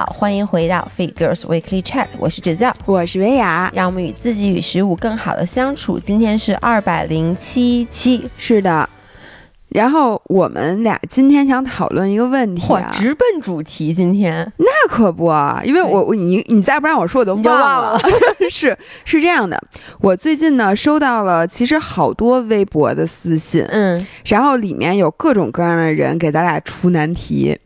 [0.00, 5.98] 好，欢迎回到 Fit Girls Weekly Chat，我是 Giselle，我是薇娅，让我们与自己与食物更好的相处。
[5.98, 8.88] 今天是二百零七期，是的。
[9.68, 13.92] 然后我们俩今天想讨论一个问题啊，直奔主题。
[13.92, 15.30] 今天那可不，
[15.64, 18.00] 因为我我你你再不让我说，我都忘了。
[18.50, 19.62] 是是这样的，
[20.00, 27.58] 我最近呢收到了其实好多微博的私信，嗯，然后里面有各种各样的人给咱俩出难题。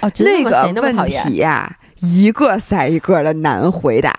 [0.00, 1.70] 哦，那个问题呀，
[2.00, 4.12] 一个赛一个的难回答。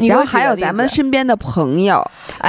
[0.00, 2.04] 然后还有咱们身边的朋友，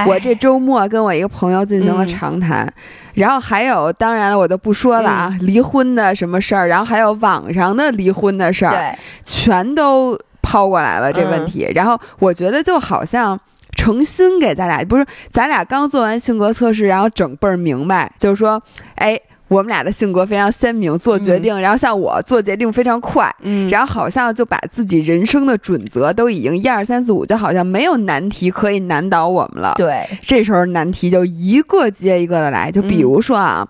[0.08, 2.68] 我这周末跟我一个朋友进行了长谈，
[3.14, 11.72] 然后还有当然了，我就不说了啊，离婚的什么事儿，然后还有网上的离婚的事儿，全都抛过来了这问题。
[11.76, 13.40] 然后我觉得就好像
[13.76, 18.60] 诚心给咱俩，不是咱俩刚做完性格测试，然后整倍儿明白，就是说，
[18.96, 19.20] 哎。
[19.48, 29.76] 我们俩的性格非常鲜明，做决定，然后像我做决定非常快，嗯，然后好像就把自己人生的准则都已经一二三四五，就好像没有难题可以难倒我们了。
[29.78, 33.68] 对，这时候难题就一个接一个的来，就比如说啊，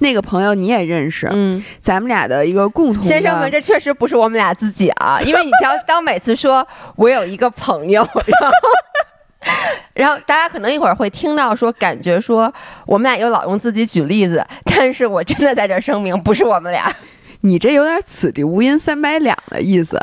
[0.00, 6.66] 那个朋友你也认识，嗯，咱们俩的一个共同先生们，这确实不是我们俩自己啊，因为你只要当每次说
[6.96, 8.56] 我有一个朋友，然后。
[9.94, 12.52] 然后大家可能一会儿会听到说，感觉说
[12.86, 16.90] 我们俩又老用自己举例子，但是我真的在这声明，不是我们俩。
[17.42, 20.00] 你这有点此地无银三百两的意思，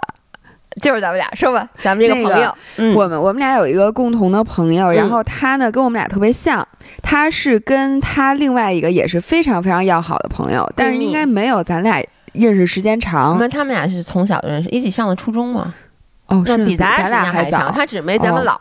[0.79, 2.55] 就是咱们俩说吧，咱们这个朋友，
[2.93, 6.65] 我们我们俩有一个共同的朋友，然后他呢跟我们俩特别像，
[7.01, 11.99] 他是跟他另外一个也是非常非常要好的朋友，但是应该没有咱俩
[12.33, 13.37] 认识时间长。
[13.49, 15.73] 他们俩是从小就认识，一起上的初中嘛。
[16.31, 18.55] 哦，那比咱俩还长，他只没咱们老。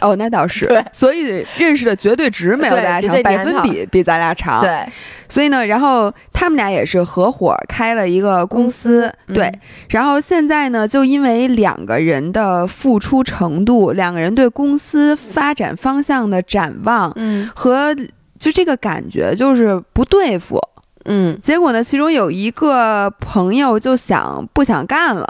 [0.00, 0.66] 哦，那倒是。
[0.66, 4.60] 对，所以认识的绝对值没有咱俩长，百分比比咱俩长。
[4.60, 4.86] 对，
[5.28, 9.12] 所以呢，然后他们俩也是合伙开了一个公司。
[9.28, 9.52] 对，
[9.90, 17.94] 然后现在呢，就因为两个人的付出程度，两个人对公司发展方向的展望，嗯，和
[18.38, 20.58] 就这个感觉就是不对付。
[21.04, 25.28] 嗯，结果呢，其中有一个朋友就想不想干了。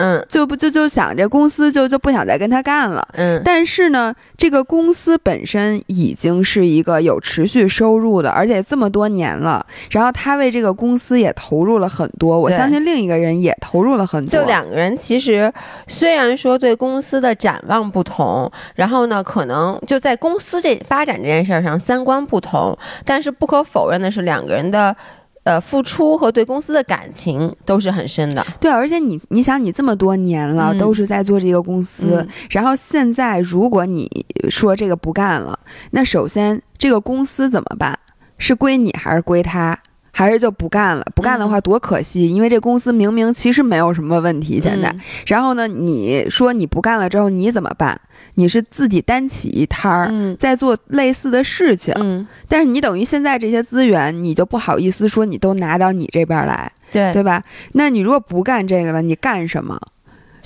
[0.00, 3.06] 嗯，就不就就想这公司就就不想再跟他干了。
[3.12, 9.64] 嗯，但是呢，这个公司本身已经是一个有持续收入的，而且这么多年了。
[9.90, 14.40] 然后他为这个公司也投入了很多，我相信另一个人也投入了很多。
[14.40, 15.52] 就两个人其实
[15.86, 22.74] 虽然说对公司的展望不同，然后呢，可能就在公司这发展这件事上三观不同，
[23.04, 24.96] 但是不可否认的是两个人的。
[25.44, 28.46] 呃，付出和对公司的感情都是很深的。
[28.60, 34.08] 对，而且你你想，你这么多年了都是在做这个公司，然后现在如果你
[34.50, 35.58] 说这个不干了，
[35.92, 37.98] 那首先这个公司怎么办？
[38.36, 39.78] 是归你还是归他？
[40.12, 41.04] 还是就不干了？
[41.14, 44.94] 不干的话多可惜，因为这公司明明其实没有什么问题现在。
[45.26, 48.00] 然后呢，你说你不干了之后你怎么办？
[48.34, 57.42] 你是自己单起一摊儿，在做类似的事情，但是你等于现在这些资源，你就不好意思说你都拿到你这边来，对对吧？
[57.72, 59.78] 那你如果不干这个了，你干什么？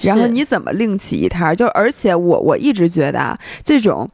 [0.00, 1.54] 然后你怎么另起一摊儿？
[1.54, 4.08] 就而且我我一直觉得啊，这种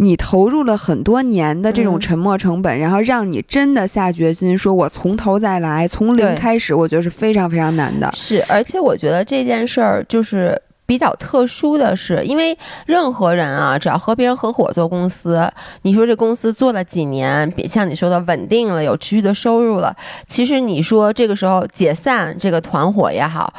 [0.00, 8.10] 你投入了很多年的这种沉没成本，然后让你真的下决心说我从头再来，从零开始，我觉得是非常非常难的。
[8.14, 10.60] 是，而且我觉得这件事儿就是。
[10.86, 15.48] 比较特殊的是，因为任何人啊，只要和别人合伙做公司，
[15.82, 19.94] 你说这公司做了几年，像你说的稳定了，有持续的收入了，
[20.26, 23.54] 其实你说这个时候解散这个团伙也好，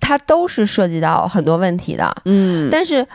[0.00, 2.10] 它都是涉及到很多问题的。
[2.24, 3.06] 嗯，但是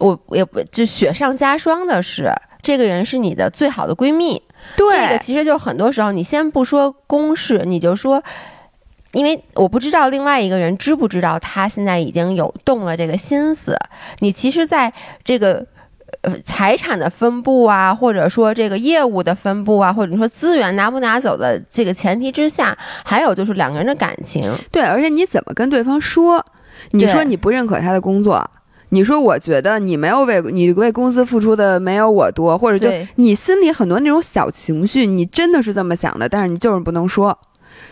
[0.00, 4.42] 我也不就雪上加霜的是，这个人是你的最好的闺蜜。
[4.76, 8.22] 对，这个其实就很多时候，你先不说公事，你就说。
[9.12, 13.76] 因为我不知道另外一个人知不知道，他现在已经有动了这个心思。
[14.20, 14.92] 你其实，在
[15.24, 15.66] 这个
[16.20, 24.48] 呃财产的分布啊，或者说这个业务的分布啊，或者你说资源拿不拿走的这个前提之下，还有就是两个人的感情。
[24.70, 26.46] 对，而且你怎么跟对方说？
[26.92, 28.48] 你说你不认可他的工作，
[28.90, 37.36] 你说我觉得你没有为你为公司付出的没有我多，或者就你心里很多那种小情绪，你真的是这么想的，但是你就是不能说。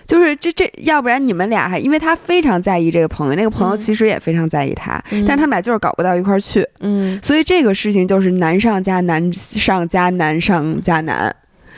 [0.07, 11.35] 就是这这，要不然你们俩还，因为他非常在意这个朋友，那个朋友其实也非常在意他，但是他们俩就是搞不到一块儿去，嗯，所以这个事情就是难上加难上加难上加难。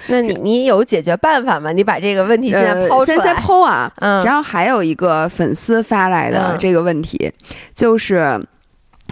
[0.07, 1.73] 那你你有解决办法吗？
[1.73, 7.31] 你把这个问题现在抛出来，先先抛啊，嗯，然后还有一个粉丝发来的这个问题，
[7.75, 8.41] 就是。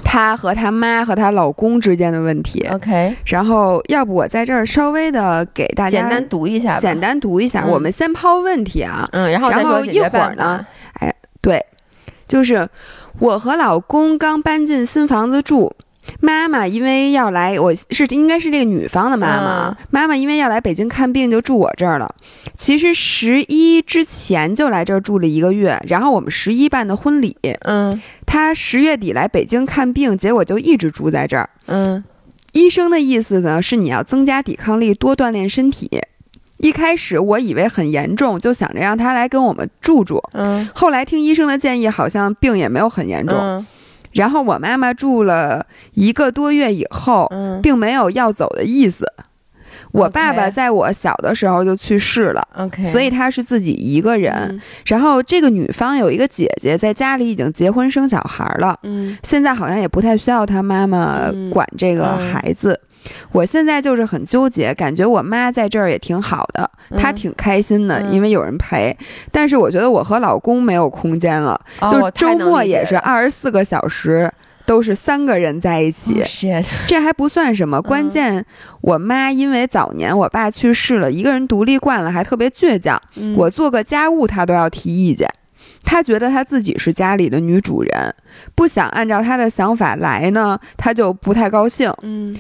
[0.05, 3.17] 她和她妈和她老公之间的问题，OK。
[3.27, 7.65] 然后，要不我在这儿稍微的给大家简单读一下，简单读一下。
[7.67, 10.65] 我们先抛问题啊，嗯，然后然后一会儿呢，
[11.01, 11.65] 哎，对，
[12.27, 12.69] 就是
[13.19, 15.75] 我和老公刚搬进新房子住。
[16.21, 19.77] 妈妈因为要来，我是应该是这个女方的妈妈。
[19.91, 22.13] 妈妈因为要来北京看病，就住我这儿了。
[22.57, 27.37] 其实十一之前就来这儿住了一个月，然后我们十一办的婚礼。
[27.61, 31.49] 嗯，她十月底来北京看病，结果就一直住在这儿。
[31.67, 32.03] 嗯，
[32.53, 35.89] 医生的意思呢是你要增加抵抗力，多锻炼身体。
[36.59, 40.21] 一开始我以为很严重，就想着让她来跟我们住住。
[40.33, 43.65] 嗯，后来听医生的建议，好像病也没有很严重。
[44.13, 47.31] 然后我妈妈住了一个多月以后，
[47.63, 49.07] 并没有要走的意思。
[49.93, 54.61] 我爸爸在我小的时候就去世了，OK，所以他是自己一个人。
[54.85, 62.79] 然后这个女方有一个姐姐在家里已经结婚生小孩了，嗯，现在好像也不太需要她妈妈管这个孩子。
[63.33, 68.97] 我现在就是很纠结，感觉我妈在这儿也挺好的，她挺开心的，因为有人陪。
[69.31, 71.61] 但是我觉得我和老公没有空间了，
[71.91, 74.31] 就周末也是二十四个小时
[74.67, 76.23] 都是三个人在一起。
[76.87, 78.45] 这还不算什么， 关键
[78.81, 83.01] 我妈因为早年我爸去世了，一个人独立惯了，还特别倔强。
[83.37, 85.29] 我做个家务，她都要提意见。
[85.85, 88.15] 她觉得她自己是家里的女主人，
[88.55, 91.93] 不想按照她的想法来呢，她就不太高兴。
[92.03, 92.37] 嗯。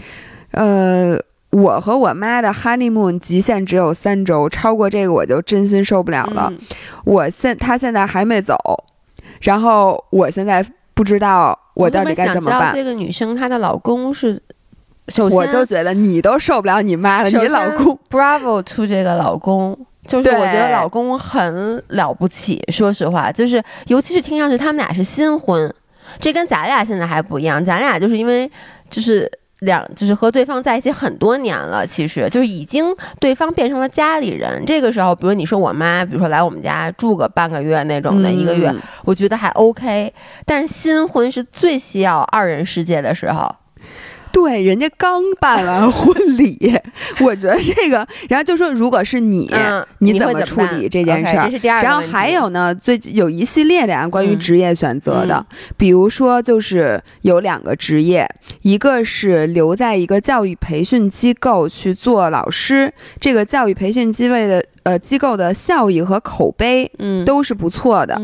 [0.52, 1.18] 呃，
[1.50, 6.52] 我和我妈的 honeymoon 极限只有三周，超过这个我就真心受不了了。
[7.04, 8.56] 我现他现在还没走，
[9.42, 10.64] 然后我现在
[10.94, 12.72] 不知道我到底该怎么办。
[12.74, 14.40] 这个女生她的老公是，
[15.08, 22.62] 首先我就觉得你都受不了你妈了，你老公 bravo to 这个老公，就是我觉得老公很了不起。
[22.72, 25.72] 说实话，就是尤其是听上去他们俩是新婚，
[26.18, 28.50] 这跟咱俩现在还不一样，咱俩就是因为
[28.88, 29.30] 就是。
[29.60, 32.84] 两就是和对方在一起很多年了，其实就是已经
[33.18, 34.64] 对方变成了家里人。
[34.64, 38.72] 这个时候，比如你说我妈，比如说来我们家住个半个月那种的一个月，
[39.04, 40.12] 我觉得还 OK。
[40.46, 43.54] 但是新婚是最需要二人世界的时候。
[44.32, 46.72] 对，人家刚办完婚礼，
[47.20, 49.50] 我觉得这个，然后就说，如果是你，
[49.98, 51.46] 你怎么处理这件事儿？
[51.46, 55.44] 这是第二然后还有呢，最近有一系列的呀，关于职业选择的，
[55.76, 58.28] 比如说就是有两个职业，
[58.62, 68.20] 一个是留在一个教育培训机构去做老师，这个教育培训机位的呃机构的效益和口碑，嗯，都是不错的。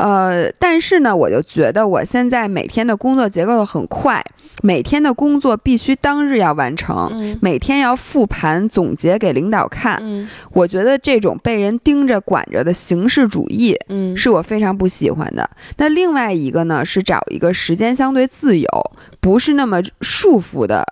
[0.00, 4.24] 呃，但是呢，我就觉得我现在每天的工作节奏很快，
[4.62, 10.02] 每天的工作必须当日要完成，每天要复盘总结给领导看。
[10.52, 13.76] 我觉得这种被人盯着管着的形式主义，
[14.16, 15.48] 是我非常不喜欢的。
[15.76, 18.68] 那另外一个呢，是找一个时间相对自由、
[19.20, 20.82] 不是那么束缚的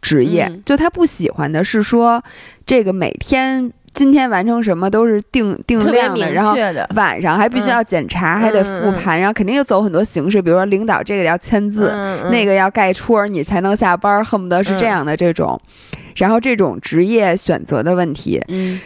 [0.00, 0.50] 职业。
[0.64, 2.24] 就他不喜欢的是说，
[2.64, 3.70] 这个每天。
[3.94, 6.52] 今天完成什么都是定定量的，然后
[6.96, 11.92] 晚上还必须要检查，还得复盘，然后肯定又走很多形式，比如说领导这个要签字，
[12.30, 15.58] 那个要盖戳，你才能下班，恨不得是这样的这种。
[16.16, 18.42] 然后这种职业选择的问题，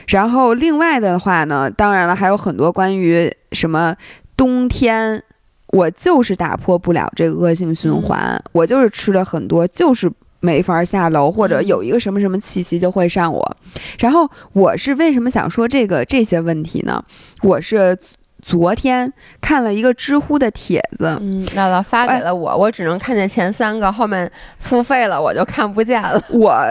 [0.09, 3.97] 然后另外的话呢，当然了，还有很多关于什么
[4.37, 5.23] 冬天，
[5.69, 10.13] 我就是打破不了这个恶性循环，我就是吃了很多，就是。
[10.41, 13.57] 没法下楼，或者有一个什么什么气息就会上我。
[13.99, 17.03] 然后我是为什么想说这个这些问题呢？
[17.43, 17.97] 我是
[18.41, 26.23] 昨天看了一个知乎的帖子，嗯，姥姥发给了我，我只能看见前三个，后面付费了我就看不见了。
[26.31, 26.65] 我。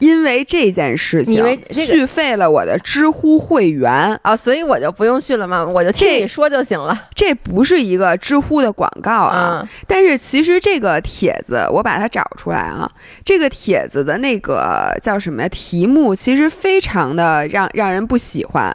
[0.00, 5.64] 因为这件事情，因为续费了我的知乎会员啊，所以我就不用续了吗？
[5.64, 7.08] 我就听你说就行了。
[7.14, 12.90] 这不是一个知乎的广告啊，但是其实这个帖子我把它找出来啊，
[13.24, 15.48] 这个帖子的那个叫什么呀？
[15.48, 18.74] 题目其实非常的让让人不喜欢，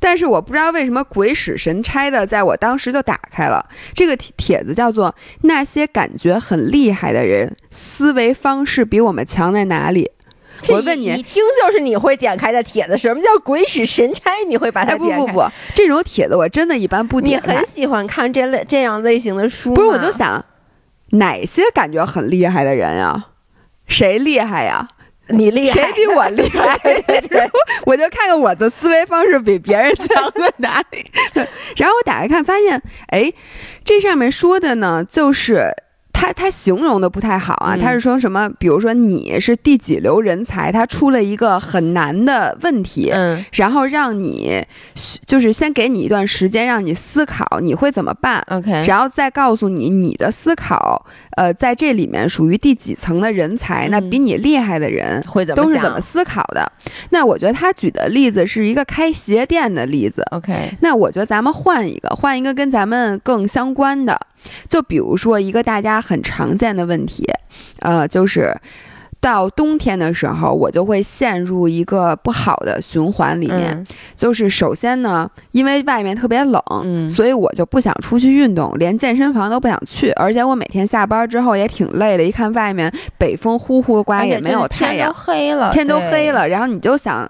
[0.00, 10.10] 但是我不知道为什么鬼使神差的，在我当时就打开了这个帖子，叫做“那些感觉很厉害的人思维方式比我们强在哪里”。
[10.68, 12.98] 我问你，一听就是你会点开的帖子。
[12.98, 14.30] 什么叫鬼使神差？
[14.48, 15.16] 你会把它点开？
[15.16, 17.52] 不不不，这种帖子我真的一般不点开。
[17.52, 19.72] 你很喜欢看这类这样类型的书？
[19.74, 20.44] 不是，我就想
[21.10, 23.26] 哪些感觉很厉害的人呀？
[23.86, 24.88] 谁厉害呀？
[25.28, 25.80] 你厉害？
[25.82, 26.78] 谁比我厉害？
[27.84, 31.04] 我就看看我的思维方式比别人强在哪里。
[31.76, 33.32] 然后我打开看，发现，哎，
[33.84, 35.70] 这上面说的呢，就是。
[36.20, 38.48] 他他形容的不太好啊，他是说什么？
[38.58, 44.60] 比如说你是第几流人才，他出了一个很难的问题，嗯，然后让你
[45.24, 51.06] 就是先给你一段时间让你思考你会怎么办，OK，然后再告诉你你的思考，
[51.36, 56.72] 呃，在这里面属于第几层的人才，那比你厉害的人会怎么都是怎么思考的？
[57.10, 64.18] 那我觉得他举的例子是一个开鞋店的例子，OK，那我觉得咱们换一个，换一个跟咱们更相关的。
[64.68, 67.24] 就比如说一个大家很常见的问题，
[67.80, 68.54] 呃，就是
[69.20, 73.84] 到冬天的时候，我就会陷入一个不好的循环里面。
[74.14, 80.10] 就是首先呢，因为外面特别冷，所以我就不想出去运动，连健身房都不想去。
[80.12, 87.28] 而且我每天下班之后也挺累的，一看外面北风呼呼刮，也没有太阳，天都黑了，天都黑了，然后你就想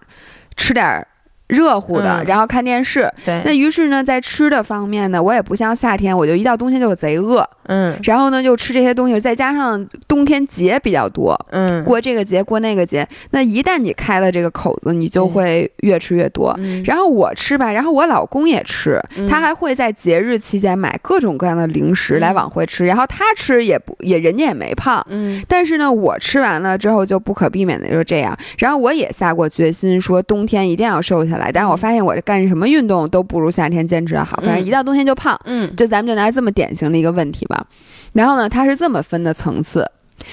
[0.57, 1.07] 吃点。
[1.49, 3.11] 热乎的，然后看电视。
[3.25, 7.47] 对，那于是呢，在吃的方面呢，我也不像夏天，我就一到冬天就贼饿。
[7.64, 11.38] 嗯，然后呢，就吃这些东西，再加上冬天节比较多。
[11.50, 16.59] 嗯，过这个节，过那个节，那一旦你开了这个口子，你就会越吃越多。
[16.85, 22.87] 然后我吃吧，然后我老公也吃，他还会在节日期间买各种各样的零食来往回吃。
[22.87, 25.07] 然后他吃也不也，人家也没胖。
[25.11, 28.37] 嗯，但是呢，我吃完了之后就不可避免的就是这样。
[28.57, 31.38] 然后我也下过决心，说冬天一定要瘦下来。
[31.38, 35.38] 来，但是我发现我这干什么运动都不如夏天坚持的好，反正一到冬天就胖。
[35.45, 37.66] 嗯，就咱们就拿这么典型的一个问题吧。
[38.12, 39.90] 然后呢，它是这么分的层次。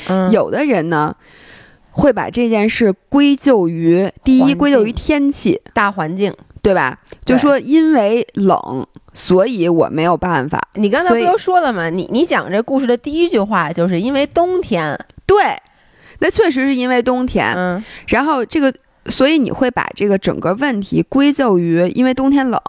[0.08, 1.16] 嗯，有的人呢
[1.92, 7.00] 会把这件事归咎于第一，归咎于天气、大环境，对吧？
[7.24, 10.62] 就说因为冷，所以我没有办法。
[10.74, 11.90] 你刚才不都说了吗？
[11.90, 14.98] 你你讲这故事的第一句话就是因为冬天。
[15.26, 15.38] 对，
[16.20, 17.54] 那确实是因为冬天。
[17.56, 18.74] 嗯，然后这个。
[19.08, 22.60] 所以你会把这个整个问题归咎于因为冬天冷，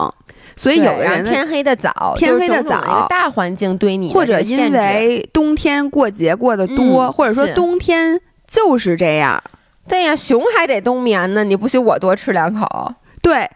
[0.54, 9.42] 所以有的人天黑的早，天黑的早，大环境对你或者因为冬天过节过得多，或者说冬天就是这样。
[9.88, 12.66] 对呀，熊还得冬眠呢，你不许我多吃两口。
[13.22, 13.48] 对，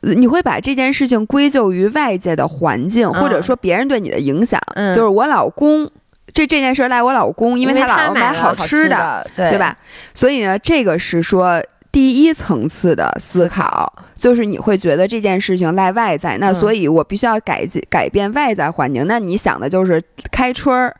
[0.00, 4.60] 你会把这件事情归咎于外界的环境，或者说别人对你的影响。
[4.74, 5.90] 嗯，就是我老公，
[6.34, 9.76] 这这件事赖我老公，因为他老买好吃的，对吧？
[10.12, 11.62] 所以呢，这个是说。
[11.92, 19.06] 第一层次的思考就是你会觉得这件事情赖外在，那所以我必须要改改变外在环境。
[19.06, 20.96] 那你想的就是开春儿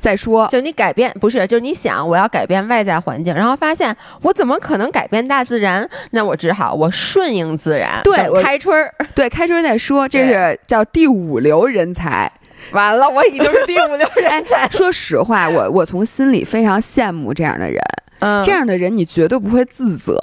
[0.00, 5.88] 再说，就你改变不是，就是你想我要改变外在环境，然后发现我怎么可能改变大自然？
[6.12, 8.00] 那我只好我顺应自然。
[8.04, 12.30] 对，开春儿，对，开春儿再说，这是叫第五流人才。
[12.72, 14.68] 完了，我已经是第五流人才。
[14.70, 17.80] 说实话，我我从心里非常羡慕这样的人。
[18.26, 20.18] 嗯，这样的人你绝对不会自责，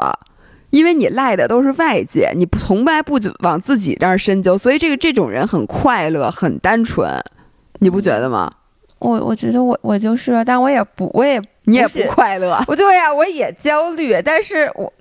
[0.71, 7.09] 因为你赖的都是外界，你从来不往自己这儿深究，所以这个这种人很快乐，很单纯，
[7.79, 8.51] 你不觉得吗？
[8.99, 12.61] 我我觉得我我就是，但我也不，我也你也不快乐。
[12.67, 14.91] 不对呀，我也焦虑，但是我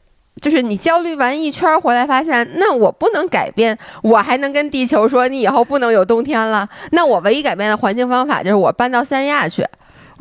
[0.40, 6.68] 就是你焦虑完一圈回来，发现那我不能改变，我还能跟地球说你以后不能有冬天了。
[6.90, 9.64] 那我唯一改变的环境方法就是我搬到三亚去。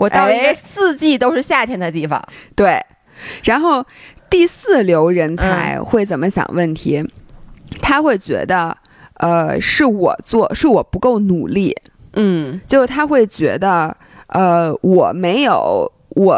[0.02, 2.20] 我到一个四季都是夏天的地方，
[2.56, 2.84] 对。
[3.44, 3.86] 然后
[4.32, 7.08] 第四流人才会怎么想问题？
[7.80, 8.76] 他会觉得，
[9.20, 11.76] 呃，是我做，是我不够努力。
[12.14, 13.96] 嗯，就他会觉得，
[14.28, 16.36] 呃，我没有，我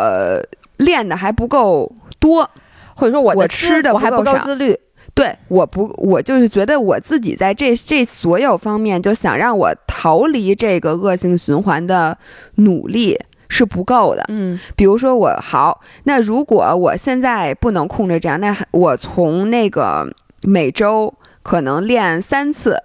[0.78, 1.90] 练的还不够
[2.20, 2.50] 多，
[2.96, 4.78] 或者说我我吃的我还不够自律。
[5.16, 12.18] 对，我不，我就是觉得我自己在这这所有方面，就想让我逃离这个恶性循环的
[12.56, 13.18] 努力。
[13.54, 22.82] 是不够的，嗯，比如说我好，那如果我现在不能控制这样，那我从那个每周可能练三次，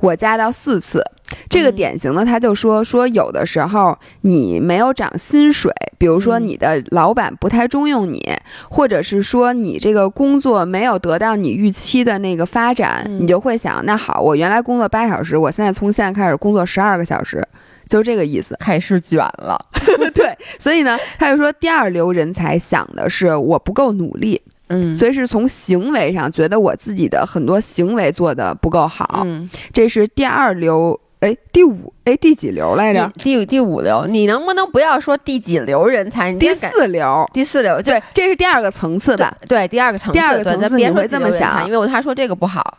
[0.00, 1.02] 我加到四次，
[1.48, 8.22] 这个典型的他就说说有的时候你没有涨薪水，比如说你的老板不太重用你，
[8.68, 17.42] 或者是说你这个工作没有得到你预期的那个发展，你就会想，那好，我原来工作八小时，我现在从现在开始工作十二个小时。
[17.90, 19.58] 就这个意思，开始卷了。
[20.14, 33.10] 对，所以呢，他就说第二流人才想的是我不够努力，嗯，所以是从行为上觉得我自己的很多行为做的不够好，嗯，这是第二流，哎，第五，哎，第几流来着？
[33.18, 36.32] 第第五流，你能不能不要说第几流人才？
[36.34, 39.36] 第四流，第四流，对，这是第二个层次吧？
[39.48, 42.78] 对，第二个层次，第二个层次别会这么想，因为我他说这个不好。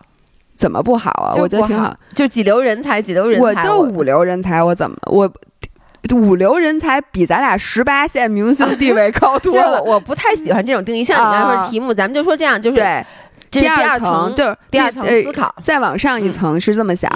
[0.61, 1.33] 怎么不好啊？
[1.35, 5.27] 我觉得挺好，就几流人才，几流人才，我就五流人才，我怎么我
[6.13, 9.81] 五流人才比咱俩十八线明星地位高多了。
[9.83, 13.03] 我不太喜欢这种定义，像你刚才说题目，咱们就说这样，就是对，
[13.49, 17.09] 第二层就是第二层思考，再往上一层是这么想，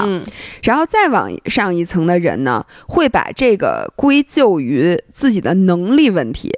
[0.63, 6.51] 然后再往上一层的人呢，会把这个归咎于自己的能力问题，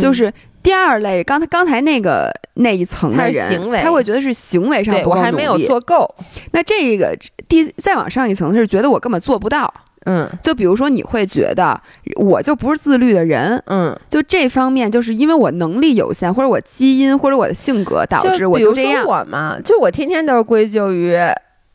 [0.00, 6.14] 就是第二类，刚才刚才那个那一层的人，他会觉得是行为上不够努力，做够。
[6.52, 7.16] 那这个
[7.48, 9.72] 第再往上一层是觉得我根本做不到。
[10.04, 11.80] 嗯，就比如说，你会觉得
[12.16, 19.06] 我就不是自律的人，嗯，就这方面，就是因为我能力有限，或者我基因，或者我的性格导致我就这样。
[19.06, 21.16] 我嘛，就我天天都是归咎于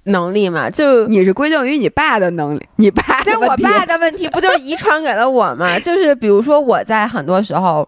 [0.03, 3.01] 能力嘛，就你是归咎于你爸的能力， 你爸。
[3.25, 5.79] 那我爸的问题不就是遗传给了我吗？
[5.79, 7.87] 就是比如说我在很多时候，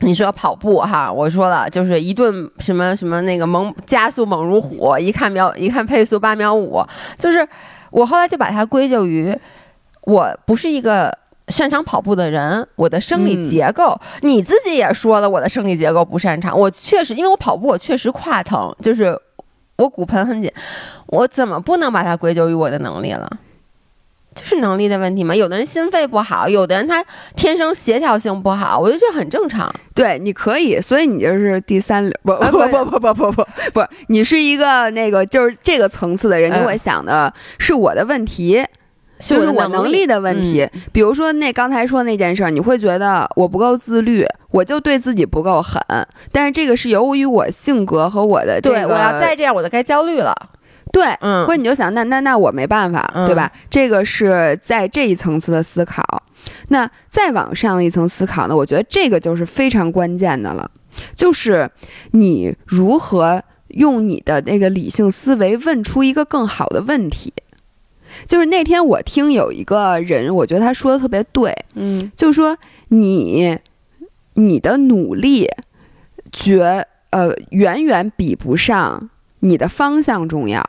[0.00, 6.82] 你说跑步哈，我说了，就是一顿什么什么那个猛加速猛如虎，一看秒一看配速八秒五，
[7.18, 7.46] 就是。
[7.92, 9.36] 我后来就把它归咎于，
[10.02, 11.12] 我不是一个
[11.48, 16.56] 擅长跑步的人，我的生理结构，你自己也说了，我的生理结构不擅长。
[16.56, 19.20] 我确实，因为我跑步，我确实胯疼，就是
[19.74, 20.48] 我骨盆很紧，
[21.06, 23.28] 我怎么不能把它归咎于我的能力了？
[24.34, 29.72] 就是能力的问题嘛有的人心肺不好有的人他天生协调性不好我觉得这很正常。
[29.94, 33.14] 对你可以所以你就是第三不不不不不。
[33.14, 38.64] 不不不你是一个那个就是这个层次的人就会想的是我的问题
[39.18, 40.66] 就是我能力的问题。
[40.92, 45.80] 比如说那刚才说那件事儿你会觉得我不够自律我就对自己不够狠
[46.32, 50.34] 但是这个是由于我性格和我的对我要再这样我就该焦虑了。
[50.92, 53.50] 对，嗯，或者你就想，那那那我没办法，对吧？
[53.70, 56.22] 这个是在这一层次的思考。
[56.68, 58.56] 那再往上一层思考呢？
[58.56, 60.70] 我觉得这个就是非常关键的了，
[61.14, 61.70] 就是
[62.12, 67.32] 你如何用你的那个理性思维问出一个更好的问题。
[68.26, 72.56] 就是那天我听有一个人，我觉得他说的特别对，嗯，就是说
[72.88, 73.56] 你
[74.34, 75.46] 你的努力
[76.32, 80.68] 绝呃远远比不上你的方向重要。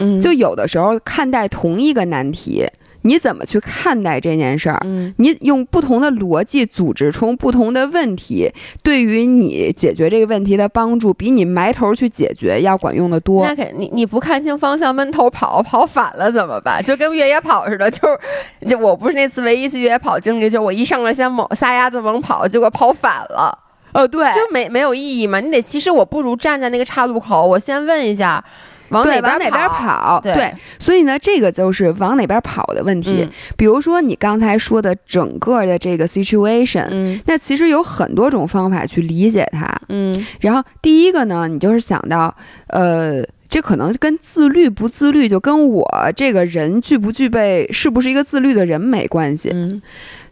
[0.00, 2.66] 嗯，就有的时候看待同一个难题，
[3.02, 4.78] 你怎么去看待这件事儿？
[4.84, 8.50] 嗯，你用不同的逻辑组织出不同的问题，
[8.82, 13.46] 对于你解决这个问题的帮助，比你埋头去解决要管用的多。
[13.46, 16.84] 那肯你你不看清方向，闷头跑，跑反了怎么办？
[16.84, 23.58] 就跟越野跑似的，就是就我不是那次唯一次越野跑经历，就我一上来先猛撒丫子猛跑，结果跑反了。
[23.92, 25.40] 哦，对，就没没有意义嘛？
[25.40, 28.44] 你得其实我不如站在那个岔路口，我先问一下。
[28.90, 30.20] 往哪往哪边跑？
[30.22, 33.28] 对，所以呢，这个就是往哪边跑的问题。
[33.56, 39.66] 比如说你刚才说的整个的这个 situation，那其实有很多种方法去理解它。
[39.88, 42.34] 嗯，然后第一个呢，你就是想到，
[42.68, 49.50] 呃，这可能跟自律不自律，就跟我这个人具不具备，是不是一个自律的人没关系。
[49.52, 49.82] 嗯。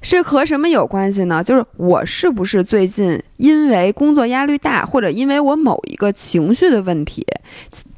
[0.00, 1.42] 是和什么有关系呢？
[1.42, 7.26] 就是我是不是最近因为工作压力大，或者因为我某一个情绪的问题，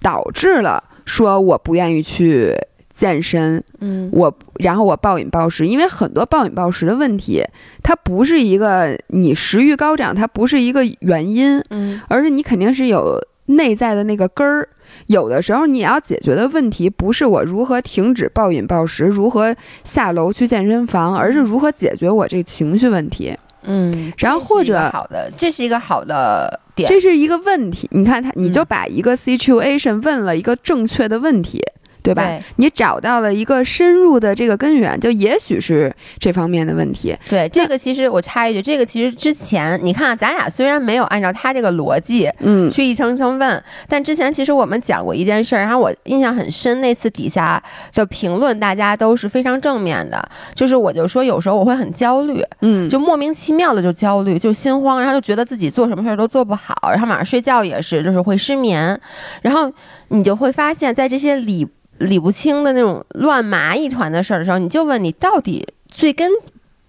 [0.01, 2.55] 导致了说我不愿意去
[2.89, 3.63] 健身？
[3.81, 7.45] 嗯，我然后我暴饮暴食，因为很多暴饮暴食的问题，
[7.83, 13.19] 它不是一个你食欲高涨，它不是一个原因，嗯，而是你肯定是有
[13.51, 14.69] 内在的那个根儿。
[15.07, 23.37] 有的时候你要解决的问题不是我如何停止暴饮暴食，如何下楼去健身房，而是如何解决我这情绪问题。
[23.63, 27.87] 嗯，然后或者好的，这是一个好的点，这是一个问题。
[27.93, 31.63] 你看他，你就把一个 situation 问了一个正确的问题。
[32.03, 32.39] 对吧？
[32.57, 37.17] 你找到了一个深入的这个根源，就也许是这方面的问题。
[37.29, 47.63] 对，这个其实我插一句，这个其实之前你看，咱俩虽然没有按照他这个逻辑，嗯，去一层层问，但之前其实我们讲过一件事儿，然后我印象很深，那次底下
[47.95, 50.23] 的评论大家都是非常正面的，
[50.55, 58.99] 就是我就说有时候我会很焦虑，嗯，就莫名其妙的就焦虑，就心慌，然后就觉得自己做什么事儿都做不好，然后晚上睡觉也是，就是会失眠，
[59.43, 59.71] 然后
[60.11, 61.67] 你就会发现，在这些理。
[62.01, 66.31] 理不清的那种乱麻一团的事儿的时候，你就问你到底最根，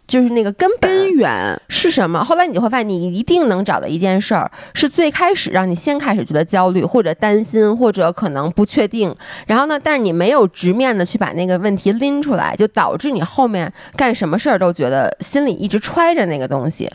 [0.08, 2.24] 就是那个根根源是什么？
[2.24, 9.14] 后来你就会发现，你一定能找到一件事儿，是最开始让你先开始觉得焦虑或者担心或者可能不确定。
[9.48, 16.90] 然后呢，但是你没有直面的去把那个问题拎出来，就导致你后面干什么事儿都觉得心里一直揣着那个东西。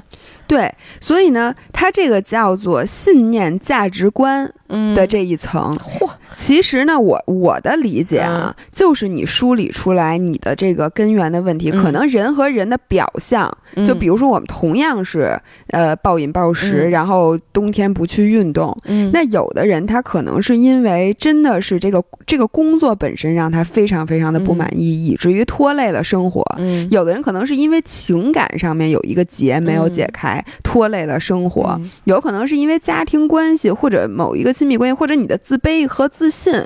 [0.47, 4.51] 对，所以呢，它这个叫做信念价值观
[4.95, 5.77] 的这一层。
[5.77, 6.11] 嚯！
[6.35, 13.51] 其实呢，我我的理解啊，就是你梳理出来你的这个根源的问题，可能人和人的表象，
[13.87, 18.77] 就比如说我们同样是呃暴饮暴食，然后冬天不去运动，
[19.13, 26.45] 那有的人他可能是因为真的是这个这个工作本身让他非常非常的不满意，以至于拖累了生活。
[26.91, 31.81] 有的人可能是因为情感上面有一个结没有解开，拖累了生活。
[32.05, 36.65] 有可能是因为家庭关系或者某一个亲密关系，或者你的自卑和自信，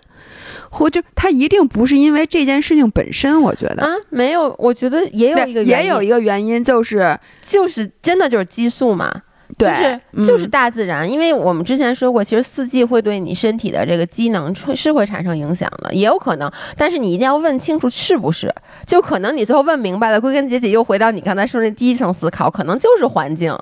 [0.70, 3.40] 或者他一定不是因为这件事情本身。
[3.40, 9.22] 我觉得啊，没有，我觉得也有一个也有一个原因，就是就是真的就是激素嘛，
[9.60, 11.08] 就是就是大自然。
[11.10, 16.50] 因为我们之前说过，其实四季会对你身体的这个机能是会产生影响的，也有可能。
[16.76, 18.52] 但是你一定要问清楚是不是，
[18.86, 23.56] 就可能你最后问明白了，归根结底又回到你刚才说那第一层思考，可能就是环境。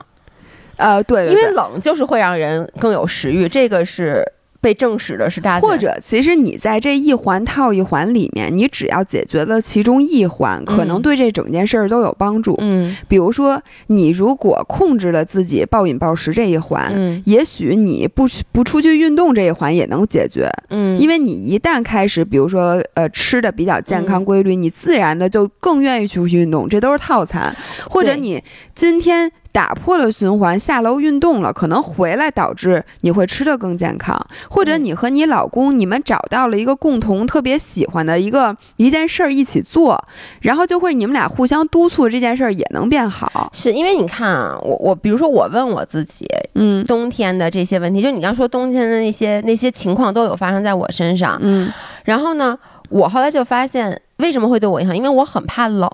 [0.77, 4.25] 呃，对，因为冷就是会让人更有食欲，这个是。
[4.61, 12.57] 被证实的是大，或者其实你在这一环套一环里面，你只要解决了其中一环，可能对这整件事儿都有帮助。
[12.59, 20.51] 嗯，比如说你如果控制了自己暴饮暴食这一环，嗯，也许你不不出去运动这一环也能解决。
[20.71, 27.55] 嗯，因为你一旦开始，比如说呃吃的比较健康规律，你自然的就更愿意去运动，这都是套餐。
[27.89, 28.43] 或者你
[28.75, 29.31] 今天。
[29.59, 34.17] 打破了循环，下楼运动了，可能回来导致你会吃的更健康，
[34.49, 40.01] 或者你和你老公你们找到了一个共同特别喜欢的一个一件事儿一起做，
[40.43, 43.51] 然后就会你们俩互相督促这件事儿也能变好。
[43.53, 51.69] 是因为你看啊，我我比如说我问我自己，嗯，冬天的这些问题，就你刚说冬天的那些那些情况都有发生在我身上，嗯，
[52.05, 52.57] 然后呢，
[52.91, 54.01] 我后来就发现。
[54.19, 54.97] 为什么会对我影响？
[54.97, 55.91] 因为我很怕冷，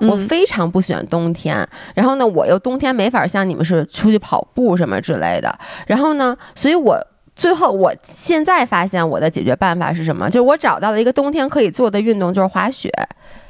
[0.00, 1.66] 我非常不喜欢冬天。
[1.94, 5.58] 然后呢，我又冬天没法像你们是出去跑步什么之类的。
[5.86, 6.98] 然后呢，所以我
[7.36, 10.28] 最后我现在发现我的解决办法是什么？
[10.28, 12.90] 就是我找到了一个冬天可以做的运动，就是滑雪。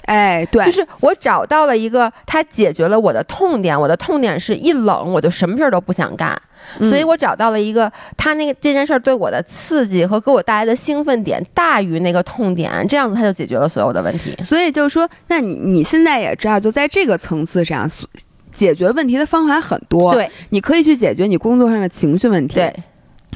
[0.07, 3.81] 哎，对，就是我找到了一个，它解决了我的痛点。
[3.81, 6.40] 我的痛点是一冷我就什么事儿都不想干，
[6.81, 14.33] 所以我找到了一个，它那个这件事儿对我的刺激和给我带来的兴奋点大于那个痛点，这样子它就解决了所有的问题。
[14.42, 17.88] 所以就是说，那你你现在也知道，就在这个层次上，
[18.53, 20.14] 解决问题的方法很多。
[20.14, 22.55] 对，你可以去解决你工作上的情绪问题。
[22.55, 22.72] 对。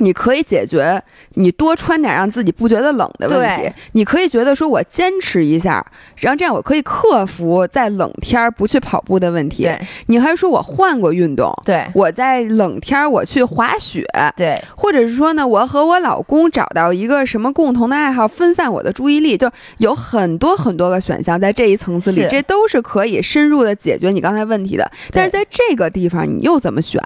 [0.01, 1.03] 你可以解决
[1.35, 3.71] 你多穿点让自己不觉得冷的问题。
[3.93, 5.85] 你可以觉得说我坚持一下，
[6.17, 9.71] 然后这样我可以克服在冷天儿不去跑步的问题。
[10.07, 11.53] 你还说我换过运动。
[11.65, 14.05] 对，我在冷天儿我去滑雪。
[14.37, 24.91] 对，或者是说呢，我和我老公找到一个什么共同的爱好，分散我的注意力，就有很多很多个选项在这一层次里，这都是可以深入的解决你刚才问题的。
[25.13, 27.03] 但是在这个地方，你又怎么选？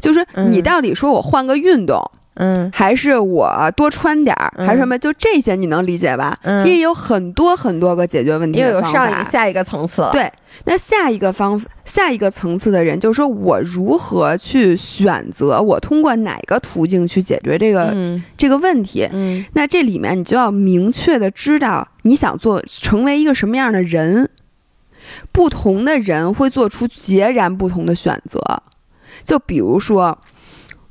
[0.00, 2.02] 就是你到底说我换个运动，
[2.34, 4.98] 嗯，还是我多穿点儿，还是什么？
[4.98, 6.38] 就这些你能理解吧？
[6.42, 8.98] 嗯，也有很多很多个解决问题的方法。
[8.98, 10.10] 又有上一下一个层次了。
[10.12, 10.32] 对，
[10.64, 17.94] 那下一个方下一个层次的人，就是说我如何去选择，我通过哪个途径去解决这个
[18.38, 19.08] 这个问题？
[19.12, 24.30] 嗯，那这里面你就要明确的知道你想做成为一个什么样的人，
[25.32, 28.40] 不同的人会做出截然不同的选择。
[29.24, 30.16] 就比如说，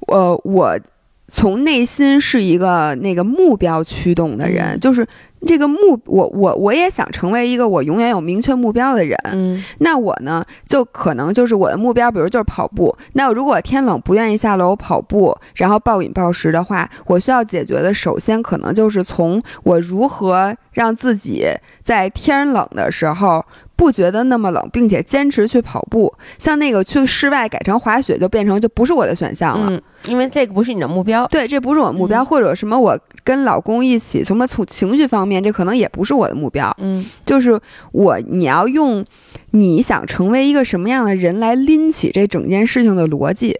[0.08, 0.80] 呃，我
[1.28, 5.08] 从内心是一个那个目标驱动的人，就是
[5.46, 9.16] 这个目，我我我也想成为一个我永远有明确目标的人。
[9.32, 12.98] 嗯，那我呢，就可能就是我的目标，比如就是跑步。
[13.14, 21.46] 那如果天冷不愿意下楼跑步，然后暴饮暴食的话，我需要解决的，首先可能就是从我如何让自己
[21.84, 23.46] 在天冷的时候。
[23.80, 29.72] 不觉得那么冷，并且坚持去跑步，像那个去室外改成滑雪，就变成就不是我的选项了。
[29.72, 31.26] 嗯，因为这个不是你的目标。
[31.28, 36.70] 对，这不是我目标，或者什么我跟老公一起，什么从情绪方面，这可能也不是我的目标。
[36.80, 37.58] 嗯，就是
[37.94, 39.06] 我，你要用
[39.52, 43.58] 你想成为一个什么样的人来拎起这整件事情的逻辑。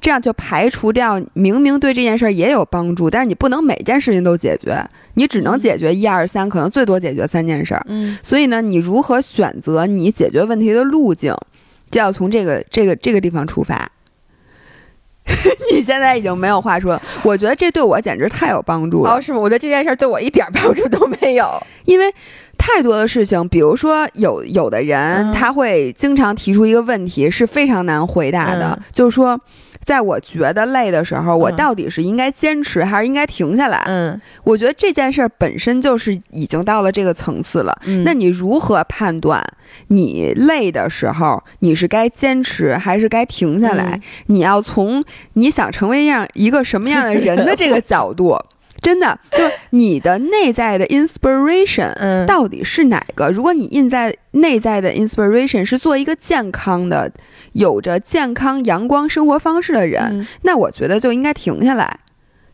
[0.00, 4.82] 这样就排除掉明明对这件事儿也有帮助，但是你不能每件事情都解决，
[5.14, 7.84] 你只能解决一二三，可能最多解决三件事儿。
[7.86, 11.36] 嗯，所以呢，你如何选择你解决问题的路径，
[11.90, 13.90] 就要从这个这个这个地方出发。
[15.70, 19.12] 你现在已经没有话说了，我觉得这对我简直太有帮助了。
[19.12, 19.38] 哦，是吗？
[19.38, 22.12] 我觉得这件事儿对我一点帮助都没有，因为
[22.56, 29.38] 太多的事情，比如说有有的人他会经常提出一个问题，是非常难回答的，就是说。
[29.82, 33.82] 在我觉得累的时候，我到底是应该坚持还是应该停下来？
[33.86, 37.76] 嗯，我觉得这件事儿本身就是已经到了这个层次了。
[38.04, 39.42] 那你如何判断
[39.88, 44.00] 你累的时候你是该坚持还是该停下来？
[44.26, 48.38] 你要从你想成为样一个什么样的人的这个角度
[48.82, 49.38] 真的，就
[49.70, 53.30] 你的内在的 inspiration 到底是哪个？
[53.30, 57.12] 如果你印在内在的 inspiration 是做一个健康的、
[57.52, 62.00] 有着健康阳光生活方式的人，那我觉得就应该停下来。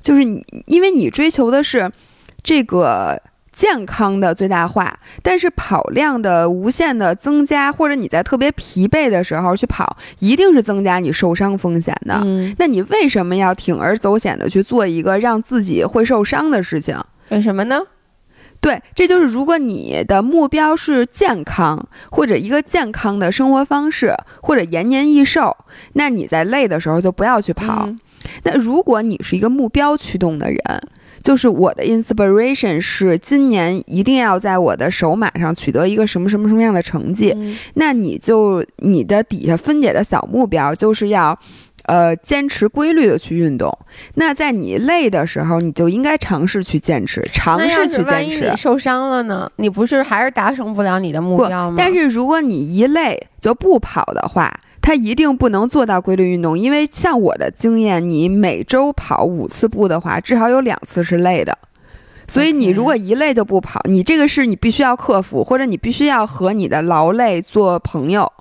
[0.03, 1.91] 就是你，因为你追求的是
[2.43, 3.21] 这个。
[3.57, 12.23] 健康的最大化，但是跑量的无限的增加，或者你在特别疲惫的时候去跑，一定是增加你受伤风险的。
[12.59, 17.01] 那你为什么要铤而走险的去做一个让自己会受伤的事情？
[17.31, 17.81] 为什么呢？
[18.61, 25.57] 对，这就是如果你的目标是健康，或者一个健康的生活方式，或者延年益寿，
[25.95, 27.89] 那你在累的时候就不要去跑。
[28.43, 30.61] 那如果你是一个目标驱动的人。
[31.27, 37.35] 就是我的 inspiration 是今年一定要在我的首马上取得一个什么什么什么样的成绩，
[37.75, 41.37] 那你就你的底下分解的小目标就是要，
[41.87, 43.77] 呃，坚持规律的去运动。
[44.15, 48.49] 那在你累的时候，你就应该尝试去坚持，尝试去坚持。
[48.49, 49.51] 你受伤了呢？
[49.57, 51.75] 你不是还是达成不了你的目标吗？
[51.77, 54.57] 但是如果你一累就不跑的话。
[54.87, 61.59] 他一定不能做到规律运动，因为像我的经验，你每周跑五次步的话，至少有两次是累的。
[62.29, 68.33] 所以你如果一累就不跑，你这个是你必须要克服，或者你必须要和你的劳累做朋友。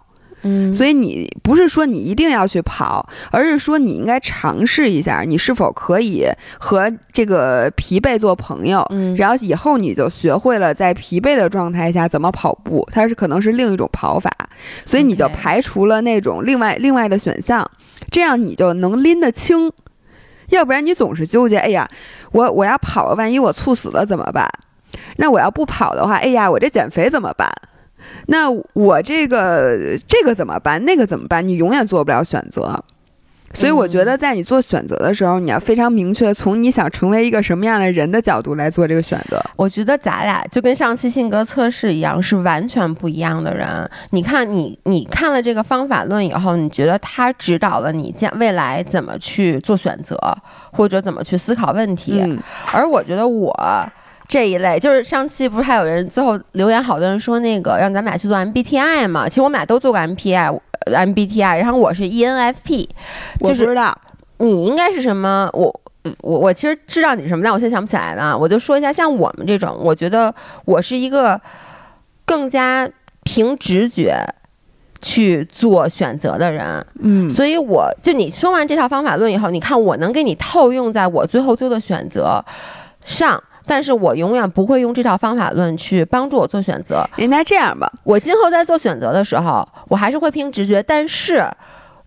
[0.48, 6.26] 嗯，所以你不是说你一定要去跑，而是说你应该尝试一下，你是否可以
[6.60, 8.86] 和这个疲惫做朋友。
[8.92, 14.32] 嗯，然后以后你就学会了在疲惫的状态下怎么跑步，它是可能是另一种跑法，
[14.86, 17.68] 所以你就排除了那种另外另外的选项，
[18.12, 19.72] 这样你就能拎得清。
[20.50, 21.90] 要不然你总是纠结，哎呀，
[22.32, 24.48] 我我要跑了，万一我猝死了怎么办？
[25.18, 27.52] 那我要不跑的话，哎呀，我这减肥怎么办？
[28.28, 30.84] 那我这个这个怎么办？
[30.86, 31.48] 那个怎么办？
[31.48, 32.84] 你永远做不了选择，
[33.54, 39.42] 所以我觉得在你做选择的时候，你要非常明确，从你想成为一个什么样的人的角度来做这个选择。
[39.56, 43.68] 我觉得咱俩就跟上期性格测试一样，是完全不一样的人。
[44.10, 50.18] 你看，你你看了这个方法论以后，你觉得他指导了你将未来怎么去做选择，
[50.72, 52.22] 或者怎么去思考问题，
[52.74, 53.54] 而我觉得我。
[54.28, 59.30] 这一类就是上期不是还有人最后留言，好多人说那个让咱们俩去做 MBTI 嘛？
[59.30, 62.90] 其实我们俩都做过 MBTI，MBTI，然后我是 ENFP，
[63.42, 63.96] 我不知道
[64.40, 65.48] 你应该是什么？
[65.54, 65.82] 我
[66.22, 68.36] 我我其实知道你是什么，但我现在想不起来了。
[68.36, 70.34] 我就说一下，像我们这种，我觉得
[70.66, 71.40] 我是一个
[72.26, 72.90] 更加
[73.24, 74.18] 凭直觉
[75.00, 82.44] 去做选择的人，嗯，所以我就你说完这套方法论以后，你看我能给你套用在我最后做的选择
[83.06, 83.44] 上。
[83.66, 87.04] 但是我永远不会用这套方法论去帮助我做选择。
[87.18, 90.84] 应该这样吧，我今后在做选择的时候，我还是会凭直觉。
[90.84, 91.44] 但是，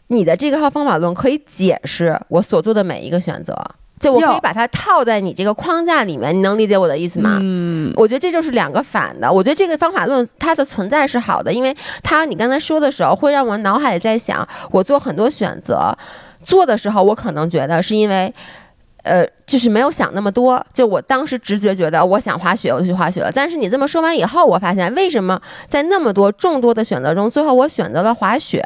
[0.08, 3.54] 你的这个套方法论可以解释我所做的每一个选择，
[3.98, 6.34] 就我可以把它套在你这个框架里面。
[6.34, 7.38] 你能理解我的意思吗？
[7.42, 9.30] 嗯，我觉得这就是两个反的。
[9.30, 15.96] 我觉得这个方法论它的存在是好的，因为它你刚才说的时候会让我脑海里在想，我做很多选择，
[16.42, 18.32] 做的时候我可能觉得是因为。
[19.08, 23.32] 呃，就是没有想那么多，就我当时直觉觉得我想滑雪，我就去滑雪了。
[23.34, 28.62] 但是你这么说完以后，我发现为什么在那么多众多的选择中，最后我选择了滑雪，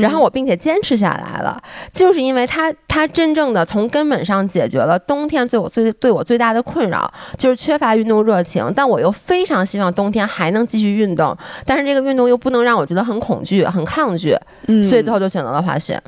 [0.00, 1.58] 然后我并且坚持下来了，
[1.92, 8.70] 就是因为它它真正的从根本上解决了冬天对我最对我最大的困扰，就是缺乏运动热情。
[8.76, 14.36] 但我又非常希望冬天还能继续运动，但是这个运动又不能让我觉得很恐惧、很抗拒，
[14.84, 15.98] 所以最后就选择了滑雪。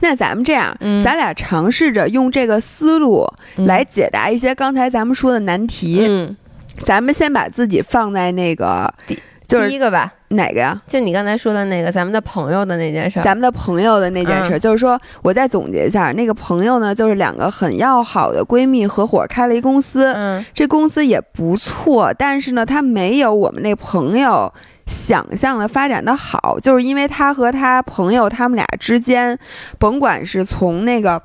[0.00, 3.26] 那咱们这样，咱俩尝试着用这个思路
[3.58, 6.04] 来解答一些刚才咱们说的难题。
[6.08, 6.36] 嗯，
[6.84, 10.80] 咱们先把自己放在那个第第一个吧，哪个呀？
[10.86, 13.20] 就你刚才说的那个咱们的朋友的那件事。
[13.22, 20.12] 咱们的朋友的那件事，就是说，我再总结一下，那个朋友呢，就是两个很要好的闺蜜合伙开了一公司。
[20.14, 24.52] 嗯，这公司也不错，但是呢，他没有我们那朋友。
[24.92, 29.36] 想象的发展的好，就是因为他和他朋友他们俩之间，
[29.78, 31.20] 甭管是从那个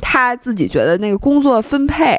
[0.00, 2.18] 他自己觉得那个工作分配。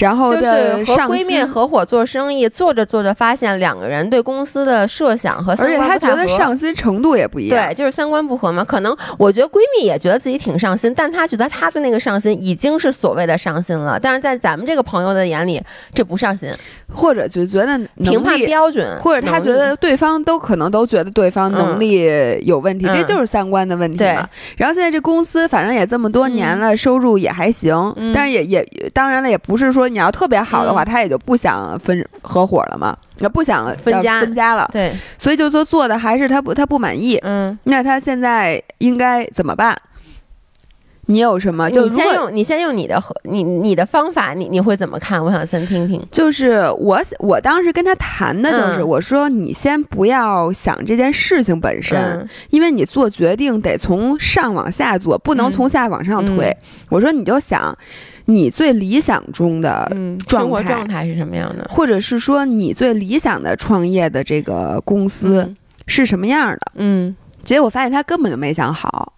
[0.00, 8.64] 然后就是和闺蜜合伙做生意，做着做着发现两个人对公司的设想和而且他觉得上心程度也不一样，对，就是三观不合嘛。
[8.64, 16.48] 可能我觉得闺蜜也觉得自己挺上心，但她觉得她的那个上心已经是所谓的上心了，但是在咱们这个朋友的眼里，这不上心，
[16.94, 22.08] 或者就觉得评判标准，或者她觉得对方都可能都觉得对方能力
[22.46, 24.26] 有问题，这就是三观的问题嘛。
[24.56, 29.89] 然后现在这公司反正也这么多年了，收入也还行，但是也也当然了，也不是说。
[29.90, 34.68] 你要特别好的话，他也就不想分合伙了嘛，那不想分家分家了。
[34.72, 37.16] 对，所以就说做的还是他不他不满意。
[37.22, 39.76] 嗯，那他现在应该怎么办？
[41.06, 41.68] 你有什么？
[41.68, 45.24] 就先用你先用你的和你你的方法，你你会怎么看？
[45.24, 46.00] 我想先听听。
[46.08, 56.56] 就是我我当时跟他谈的就是，我说你先不要想这件事情本身，因为你做决定得从上往下做，不能从下往上推。
[56.88, 57.76] 我说你就想
[58.32, 59.90] 你最理想中的
[60.28, 65.52] 生活状态是什么样的，或者是说你最理想的创业的这个公司
[65.86, 66.72] 是什么样的？
[66.76, 69.14] 嗯，结果发现他根本就没想好。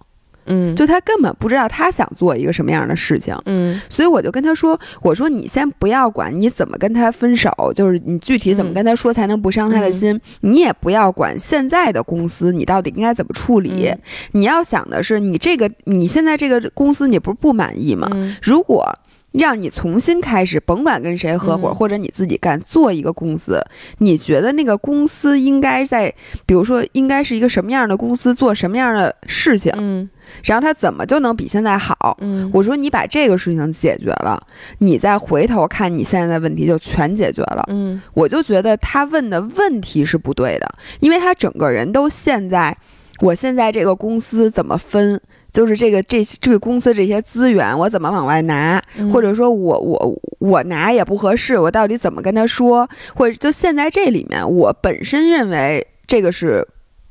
[0.47, 13.95] 嗯，就他根本不知道他想做一个什么样的事情，嗯，所以我就跟他说：“我说你先不要管你怎么跟他分手，就是你具体怎么跟他说才能不伤他的心，你也不要管现在的公司你到底应该怎么处理。
[14.33, 18.11] 你要想的是，你这个你现在这个公司你不是不满意吗？
[18.43, 18.85] 如果
[19.33, 23.61] 让你重新开始，甭管跟谁合伙或者你自己干，做一个公司，
[23.99, 26.15] 你觉得那个公司应该在，
[26.47, 29.73] 比如说应该是一个什么样的公司，做什么样的事情？
[29.77, 30.09] 嗯。”
[30.45, 32.17] 然后他怎么就能比现在好？
[32.23, 34.41] 嗯，我说你把这个事情解决了，
[34.79, 37.63] 你再回头看你现在的问题就全解决了。
[37.69, 40.67] 嗯，我就觉得他问的问题是不对的，
[41.01, 42.75] 因为他整个人都陷在
[43.21, 45.21] 我现在这个公司怎么分，
[45.53, 52.89] 就是这个这这个公司这些资源我怎么往外拿，或者说我我我拿也不合适，我到底怎么跟他说？
[53.15, 56.67] 或者就现在这里面，我本身认为这个是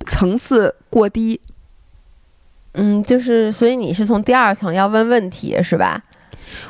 [0.08, 1.40] 层次过低。
[2.74, 6.02] 嗯，就是，所以你是从第二层要问问题是吧？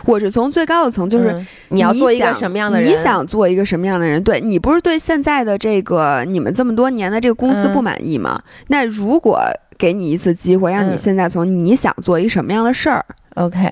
[0.05, 2.91] 我是从最高的层，就是你要做一个什么样的人？
[2.91, 4.23] 你想做一个什么样的人？
[4.23, 8.41] 对你不是对现在的这个你们这么多年的这个公司不满意吗？
[8.67, 9.39] 那如果
[9.81, 13.67] 给你一次机会，让你现在从你想做一什么样的事儿？OK，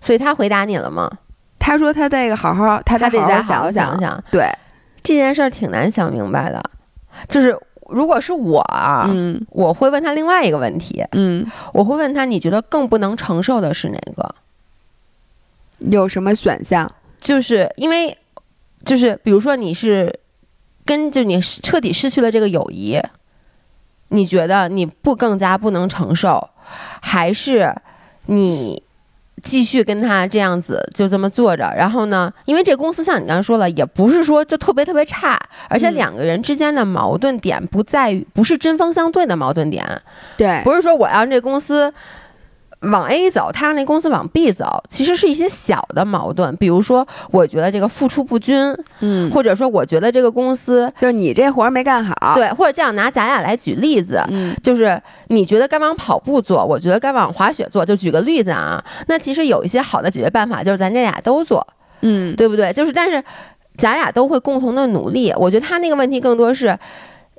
[0.00, 1.10] 所以他回答你了吗？
[1.58, 4.22] 他说他这个好好，他得再好好想想。
[4.30, 4.48] 对
[5.02, 6.62] 这件事儿挺难想明白的，
[7.28, 7.58] 就是。
[7.90, 8.64] 如果是我，
[9.08, 14.34] 嗯，我会问他另外一个问题，嗯，我会问他，你觉得更不能承受的是哪个？
[15.90, 16.90] 有什么选项？
[17.20, 18.16] 就是因为，
[18.86, 20.18] 就是比如说你是
[20.86, 22.98] 跟就你彻底失去了这个友谊，
[24.14, 26.48] 你觉得你不更加不能承受，
[27.00, 27.74] 还是
[28.26, 28.82] 你？
[29.42, 39.84] 继续跟他这样子就这么坐着，然后呢，因为这公司像你刚才说了，也不是说就特别特别差，而且两个人之间的矛盾点不在于不是针锋相对的矛盾点，
[40.38, 41.92] 对，不是说我让这公司。
[42.90, 61.66] 往 A 走，他让那公司往 B 走，其实是一些小的矛盾，比如说，我觉得这个付出不均，嗯，或者说，我觉得这个公司就是你这活儿没干好，对，或者这样拿咱俩来举例子，嗯，就是你觉得该往跑步做，我觉得该往滑雪做，就举个例子啊，那其实有一些好的解决办法，就是咱这俩都做，
[62.02, 62.72] 嗯，对不对？
[62.72, 63.22] 就是但是
[63.78, 66.78] 咱俩都会共同的努力，我觉得他那个问题更多是，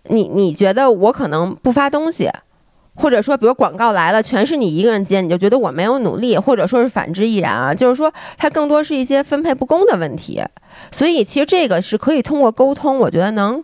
[0.10, 2.30] 你你觉得我可能不发东西。
[2.96, 7.74] 或者说，比如广告来了，全是你一个人接，你就觉得我没有努力，或者说是反之亦然啊。
[7.74, 10.42] 就是说，它更多是一些分配不公的问题，
[10.92, 13.64] 所以其实这个是可以通过沟通，我觉得能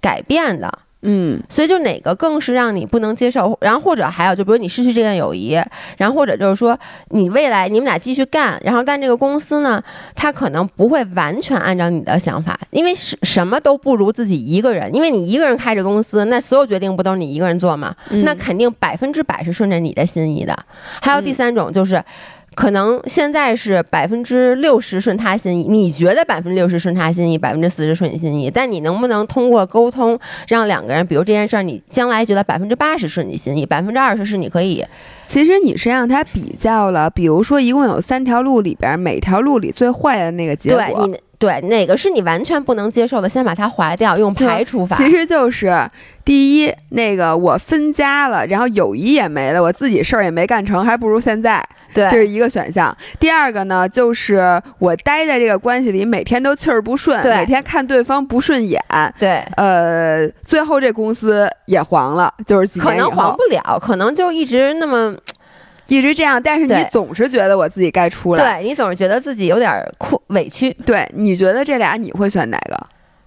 [0.00, 0.78] 改变的。
[1.02, 3.56] 嗯，所以就哪个更是让你不能接受？
[3.60, 5.60] 然后或者还有，就比如你失去这段友谊，
[5.96, 6.78] 然后或者就是说
[7.10, 9.82] 你未来你们俩继续干，然后但这个公司呢，
[10.14, 17.94] 它可能不会完全按照你的想法，因为什什么都不如自己一个人，因为你一个人开着公司，那所有决定不都是你一个人做吗？
[18.24, 20.56] 那肯定百分之百是顺着你的心意的。
[21.00, 22.02] 还有第三种就是。
[22.54, 34.84] 可能现在是百分之六十顺他心意，你觉得百分之六十顺他心意，百分之四十顺你心意，但你能不能通过沟通，让两个人，比如这件事儿，你将来觉得百分之八十顺你心意，百分之二十是你可以。
[35.26, 41.06] 其实你是让他比较了，比如说一共有三条路里边，每条路里最坏的那个结果。
[41.06, 44.96] 对，你对哪个是你完全不能接受的，先把它划掉，用排除法。
[44.96, 45.88] 其实就是
[46.24, 51.62] 第一，那个我分家了，然后友谊也没了，我自己事儿也没干成，还不如现在。
[51.94, 52.96] 对，这是一个选项。
[53.20, 58.80] 第二个呢，就是我待在这个关系里，每天都气儿不顺，每天看对方不顺眼。
[59.18, 65.14] 对，呃，最后这公司也黄了，就是几年可能黄不了，可能就一直那么
[65.88, 66.42] 一直这样。
[66.42, 70.72] 但是你总是觉得我自己该出来，对你总是觉得自己有点苦委屈。
[70.84, 72.76] 对，你觉得这俩你会选哪个？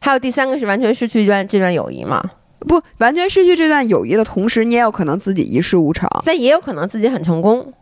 [0.01, 2.23] 还有第三个是完全失去一段这段友谊吗？
[2.67, 7.73] 不，完全失去这段友谊的同时，你也有可能自己一事无成，但也有可能自己很成功。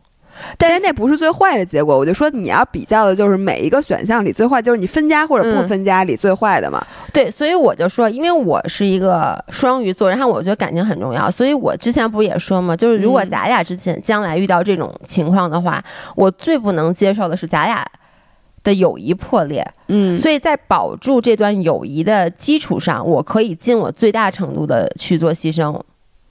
[0.57, 6.85] 但是那不是最坏的结果，我就说你要比较的就是每一个选项里最坏，就是你分家或者不分家里最坏的嘛。
[7.11, 15.83] 对，所以我就说，因为我是一个双鱼座，然后我觉得感情很重要，所以我之前不是也说嘛，就是如果咱俩之前将来遇到这种情况的话，
[16.15, 17.85] 我最不能接受的是咱俩
[18.63, 19.65] 的友谊破裂。
[19.87, 25.79] 嗯，所以在保住这段友谊的基础上，我可以尽我最大程度的去做牺牲。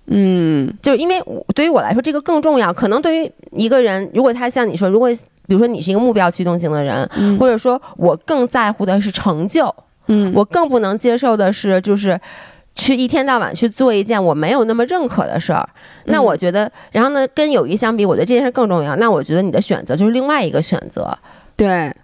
[0.07, 1.23] 嗯，就是因为
[1.55, 2.73] 对于我来说，这个更重要。
[2.73, 5.09] 可能对于一个人，如果他像你说，如果
[5.47, 9.73] 比如说你是一个目标驱动型的人，或者说我更在乎的是成就，
[10.09, 12.19] 嗯，我更不能接受的是就是
[12.75, 15.69] 去一天到晚去做一件我没有那么认可的事儿。
[16.07, 18.97] 那我觉得，然后呢，跟友谊相比，我觉得这件事更重要。
[18.97, 21.17] 那我觉得你的选择就是另外一个选择，
[21.57, 21.95] 对。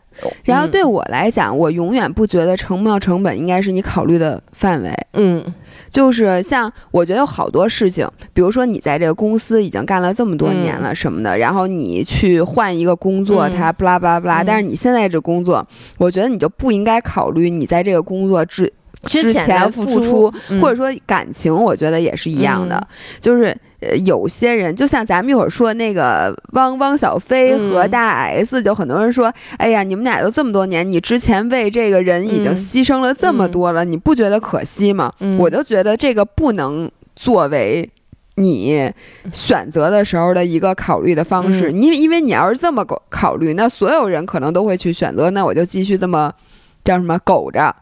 [0.44, 4.92] 然后对我来讲，我永远不觉得成没成本应该是你考虑的范围。
[5.12, 5.44] 嗯，
[5.90, 15.66] 就是像我觉得有好多事情，比如说你在这个公司已经干了这么多年了什么的，然后你去换一个工作，它不拉不拉不拉，但是你现在这工作，
[15.98, 22.80] 我觉得你就不应该考虑你在这个工作之之前付出，或者说感情，我觉得也是一样的，
[23.20, 23.56] 就是。
[23.80, 35.12] 呃，有些人就像咱们一会儿说那个汪汪小菲和大 S，就很多人说，哎呀，你们俩都这么多年，你之前为这个人已经牺牲了这么多了，你不觉得可惜吗？
[35.38, 37.88] 我就觉得这个不能作为
[38.34, 38.90] 你
[39.32, 41.70] 选择的时候的一个考虑的方式。
[41.70, 46.32] 因为因为你要是这么考虑，那所有人可能都会去选择，那我就继续这么
[46.84, 47.74] 叫什么苟着。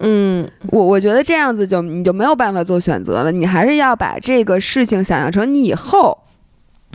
[0.00, 6.18] 嗯，我我觉得这样子就你就没有办法做选择了，你还是要把这个事情想象成你以后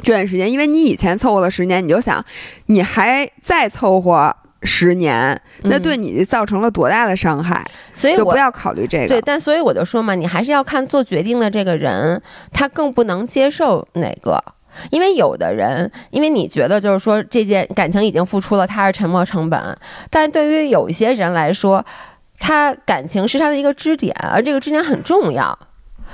[0.03, 2.23] 这段时间，因为你以前凑合了十年，你就想
[2.65, 9.07] 你还再凑合十年，那对你造成了多大的伤害，所以就不要考虑这个。
[9.07, 12.21] 对，但所以我就说嘛，你还是要看做决定的这个人，
[12.51, 14.43] 他更不能接受哪个，
[14.91, 19.77] 因为有的人，因为你觉得就是说这件感情已经付出了，他是沉没成本，
[20.09, 21.85] 但对于有一些人来说。
[22.39, 25.57] 他感情是他的一个支点，而这个支点很重要。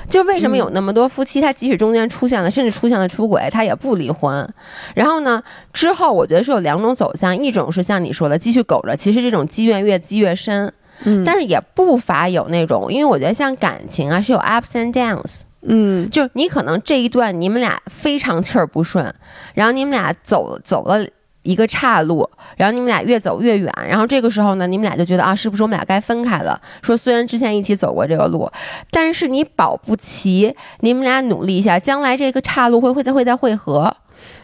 [0.09, 4.47] 就为什么有那么多夫妻，他即使中间出现了，甚至出现了出轨，他也不离婚。
[4.93, 10.71] 然后呢，之后我觉得是有两种走向，一种是像你说的继续苟着，其实这种积怨越积越深。
[11.05, 15.41] 嗯，但是也不乏有那种，因为我觉得像感情啊是有 ups and downs。
[15.61, 19.11] 嗯，就你可能这一段你们俩非常气儿不顺，
[19.53, 21.05] 然后你们俩走走了。
[21.45, 26.59] 一个岔路，然后你们俩越走越远，然后这个时候呢，你们俩就觉得啊，是不是我们俩该分开了？
[26.81, 28.51] 说虽然之前一起走过这个路，
[28.91, 33.95] 但是你保不齐你们俩努力一下，将来这个岔路会会再会再汇合。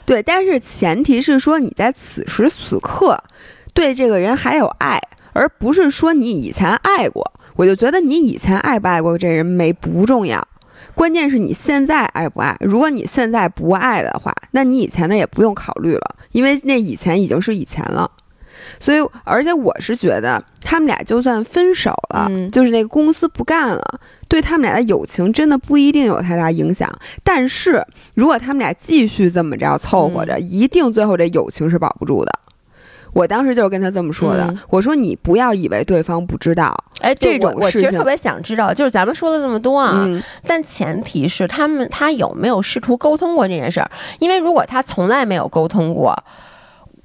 [0.05, 3.21] 对，但是前提是说你在此时此刻
[3.73, 4.99] 对这个人还有爱，
[5.33, 7.33] 而不是说你以前爱过。
[7.55, 10.47] 我就觉得你以前爱不爱过这人没不重要。
[11.01, 12.55] 关键是你现在爱不爱？
[12.59, 18.11] 如果你现在不爱的话，那你以前的也不用考虑了，因为那以前已经是以前了。
[18.79, 26.87] 所以，而且我是觉得，他们俩就算分手了，就是那个公司不干了，对他们俩的友情真的不一定有太大影响。
[27.23, 27.83] 但是
[28.13, 32.31] 如果他们俩继续这么着凑合着，一定最后这友情是保不住的。
[33.13, 40.07] 我当时就是跟他这么说的，我说你不要以为对方不知道，哎，这种我其实特别想知道，就是咱们说了这么多啊，
[40.45, 43.91] 但前提是他们他有没有试图沟通过这件事儿？
[44.19, 46.15] 因为如果他从来没有沟通过，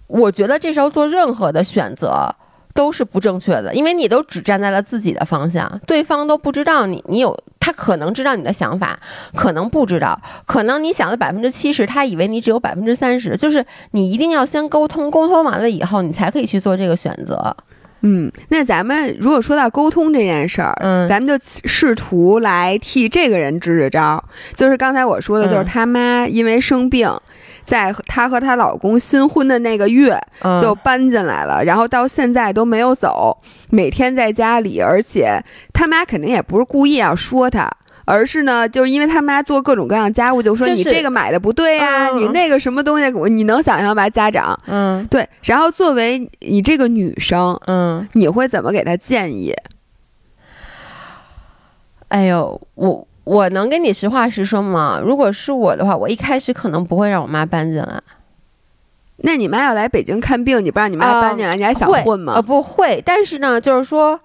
[0.06, 2.34] 我觉得这时候做任何的选择。
[2.76, 8.96] 都是不正确的，因为你都只站在了自己的方向，对方都不知道你，你有他可能知道你的想法，
[9.34, 17.56] 可能不知道，可能你想的百分之七十，他以为你只有百分之三十，就是你一定要先沟通，沟通完了以后，你才可以去做这个选择。
[18.02, 24.22] 嗯，那咱们如果说到沟通这件事儿，嗯，咱们就试图来替这个人支支招，
[24.54, 27.10] 就是刚才我说的，就是他妈因为生病。
[27.66, 30.18] 在她和她老公新婚的那个月
[30.62, 33.36] 就搬进来了，然后到现在都没有走，
[33.68, 35.42] 每天在家里，而且
[35.74, 37.68] 他妈肯定也不是故意要说她，
[38.04, 44.08] 而是呢，就是因为他妈做各种各样家务，就说你这个买的不对呀，你那个什么东西，你能想象吧？
[44.08, 45.28] 家长，嗯，对。
[45.42, 49.52] 然后作为你这个女生，嗯，你会怎么给他建议？
[52.08, 53.06] 哎呦，我。
[53.26, 55.00] 我能跟你实话实说吗？
[55.04, 58.00] 如果是我的话，我一开始可能不会让我妈搬进来。
[59.16, 62.34] 那你妈要来北京看病，你不让你妈搬进来，你还想混吗？
[62.36, 63.02] 呃，不会。
[63.04, 64.20] 但是呢，就是说，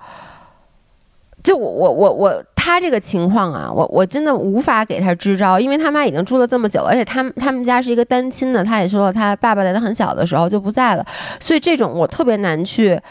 [1.42, 11.04] 就我我我我他这个情况啊，我我真的无法给他支招，因为他妈已经住了这么久了，而且他他们家是一个单亲的，他也说了，他爸爸在他很小的时候就不在了，
[11.40, 13.02] 所以这种我特别难去。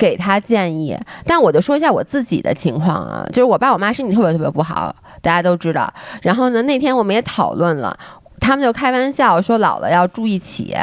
[0.00, 5.92] 给他建议，但我就说一下我自己的情况啊，就是我爸我妈身体特别特别不好，大家都知道。
[6.22, 7.98] 然后呢，那天我们也讨论了，
[8.38, 10.74] 他们就开玩笑说老了要住一起，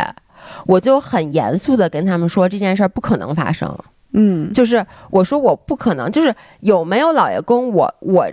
[0.66, 3.78] 我就很严肃的跟他们说这件事儿不可能发生。
[4.14, 8.26] 嗯，就是我说我不可能，就是有没有老爷公，我我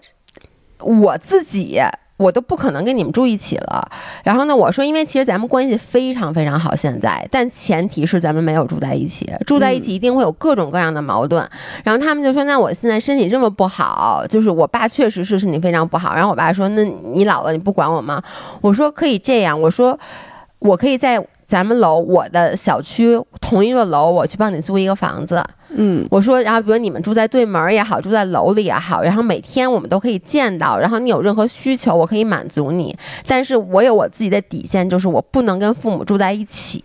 [0.78, 1.80] 我自己
[2.16, 3.88] 我都不可能跟你们住一起了。
[4.22, 9.32] 然后呢，我说，因为其实咱们关系非常非常好，现在，但前提是咱们没有住在一起。
[9.46, 11.48] 住在一起一定会有各种各样的矛盾。
[11.82, 16.14] 然后他们就说，那我现在身体这么不好，就是我爸确实是身体非常不好。
[16.14, 18.22] 然后我爸说，那你老了你不管我吗？
[18.60, 19.98] 我说可以这样，我说
[20.58, 21.24] 我可以在。
[21.46, 25.44] 咱们楼，我的小区同一座楼，我去帮你租一个房子。
[25.76, 32.96] 嗯，我说，然后比如你们住在对门也好，住在楼里也好，然后每天我们都可以见到，然后你有任何需求，我可以满足你。
[33.26, 36.82] 但是我有我自己的底线，就是我不能跟父母住在一起。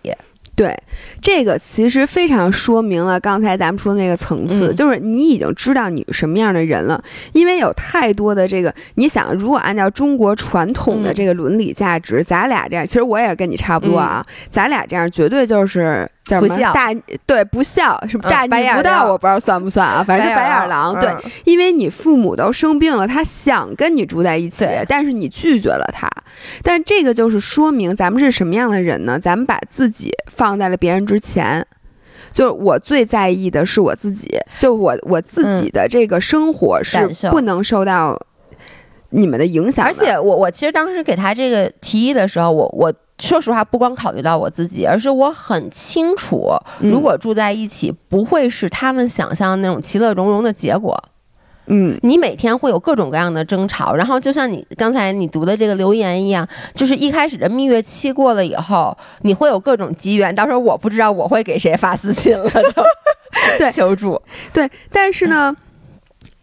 [0.56, 0.76] 对，
[1.22, 16.10] 这个其实非常说明了刚才咱们说那个层次，就是你已经知道你是什么样的人了，因为有太多的这个，你想，如果按照中国传统的这个伦理价值，咱俩这样，其实我也是跟你差不多啊，咱俩这样绝对就是。
[16.38, 20.04] 不孝大对不孝是大逆不道，我不知道算不算啊？
[20.04, 20.94] 反正是白眼狼。
[21.00, 21.10] 对，
[21.44, 26.08] 因为你父母都生病了，他想跟你住在一起，但是你拒绝了他。
[26.62, 29.18] 但这个就是说明咱们是什么样的人呢？
[29.18, 31.66] 咱们把自己放在了别人之前，
[32.32, 34.28] 就是我最在意的是我自己，
[34.58, 36.96] 就我我自己的这个生活是
[37.30, 38.18] 不能受到
[39.10, 39.84] 你们的影响。
[39.84, 42.92] 而且我我其实当时给他这个提议的时候，我我。
[43.20, 46.48] 说实话，不光考虑到我自己，而是我很清楚，
[46.80, 51.00] 如果住在一起，不会是他们想象的那种其乐融融的结果。
[51.66, 62.50] 嗯，你每天会有各种各样的争吵，然后就像你刚才你读的这个留言一样，就是一开始的蜜月期过了以后，你会有各种机缘，到时候我不知道我会给谁发私信了，
[63.58, 64.20] 对，求助，
[64.52, 65.54] 对，但是呢，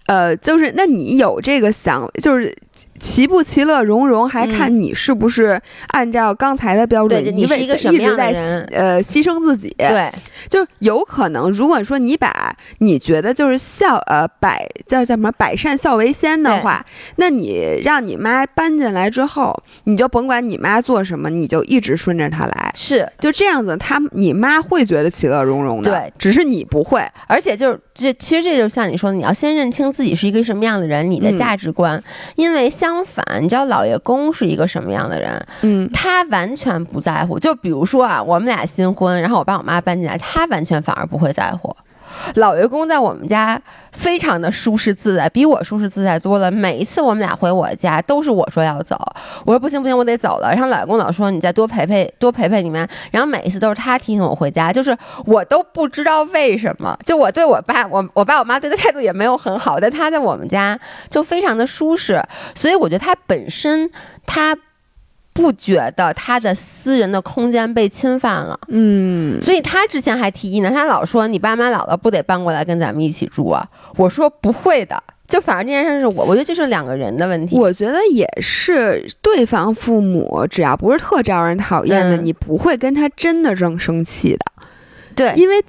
[0.06, 2.56] 呃，就是那你有这个想，就是。
[3.00, 8.64] 其不其乐融融，还看你是不是按照刚才的标准，你是一个什么样的人？
[8.72, 9.74] 呃，牺牲自己。
[9.78, 10.12] 对，
[10.50, 16.84] 就是有可能，如果说你把你觉得就是孝呃百叫叫什么百善孝为先的话，
[17.18, 22.72] 那你让你妈搬进来之后，你就甭管你妈做什么，你就一直顺着她来。
[22.76, 25.92] 是，就这样子，他你妈会觉得其乐融融的。
[25.92, 27.06] 对，只是你不会。
[27.28, 32.04] 而且就是这，其实这就像你说的，你要先认清自己是一个什么样的人，你的价值观，
[32.36, 32.87] 因为像。
[32.88, 35.46] 相反，你知道老爷公是一个什么样的人？
[35.62, 37.38] 嗯，他完全不在乎。
[37.38, 41.76] 就比如说啊，我们俩新婚，然后我爸我妈搬进来，他完全反而不会在乎。
[42.36, 43.60] 老爷公在我们家
[43.92, 46.52] 非常的舒适自在，比我舒适自在多了。
[46.52, 48.96] 每一次我们俩回我家，都是我说要走，
[49.46, 50.50] 我说不行不行，我得走了。
[50.52, 52.88] 然后老爷公老说你再多陪陪，多陪陪你们。
[53.12, 54.96] 然后每一次都是他提醒我回家，就是
[55.26, 56.98] 我都不知道为什么。
[57.06, 62.22] 就我对我爸，我我爸我妈对他态度也没有很好，但他在我们家就非常的舒适。
[62.54, 63.90] 所以我觉得他本身
[64.26, 64.56] 他。
[65.38, 73.64] 不觉得他的私人的空间被侵犯了，嗯，所以他之前还提议呢，他老说你爸妈老了不得搬过来跟咱们一起住啊？
[73.98, 77.56] 我说不会的，就反正这件事是我，我觉得这是两个人的问题。
[77.56, 84.40] 我觉得也是，对方父母只要不是特招人讨厌的，你不会跟他真的正生气的，
[85.16, 85.64] 对，因为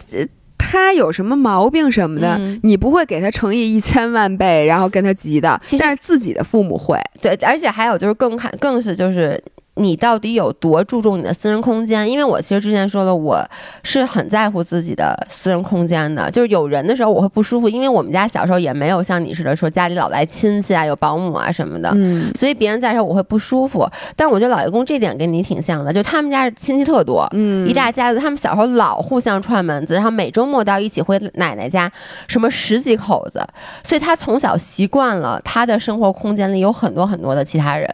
[0.57, 9.39] 他有什么毛病什么的，你不会给他乘以一千万倍，然后跟他急的，但是自己的父母会，对，而且还有就是更看，更是就是。
[9.79, 12.11] 你到底有多注重你的私人空间？
[12.11, 13.43] 因为我其实之前说了，我
[13.83, 16.31] 是很在乎自己的私人空间的。
[16.31, 23.89] 就是有人的时候我会不舒服，因为我们家小时候也没有像你似的说家里老来亲戚啊，有保姆啊什么的，嗯，所以别人在时候我会不舒服。
[24.16, 31.91] 但我觉得老爷公这点跟你挺像的，就他们家亲戚特多，嗯，一大家子，他们小时候老互相串门子，然后每周末都要一起回奶奶家，
[32.26, 33.41] 什么十几口子，
[33.85, 37.89] 所以他从小习惯了他的生活空间里有很多很多的其他人。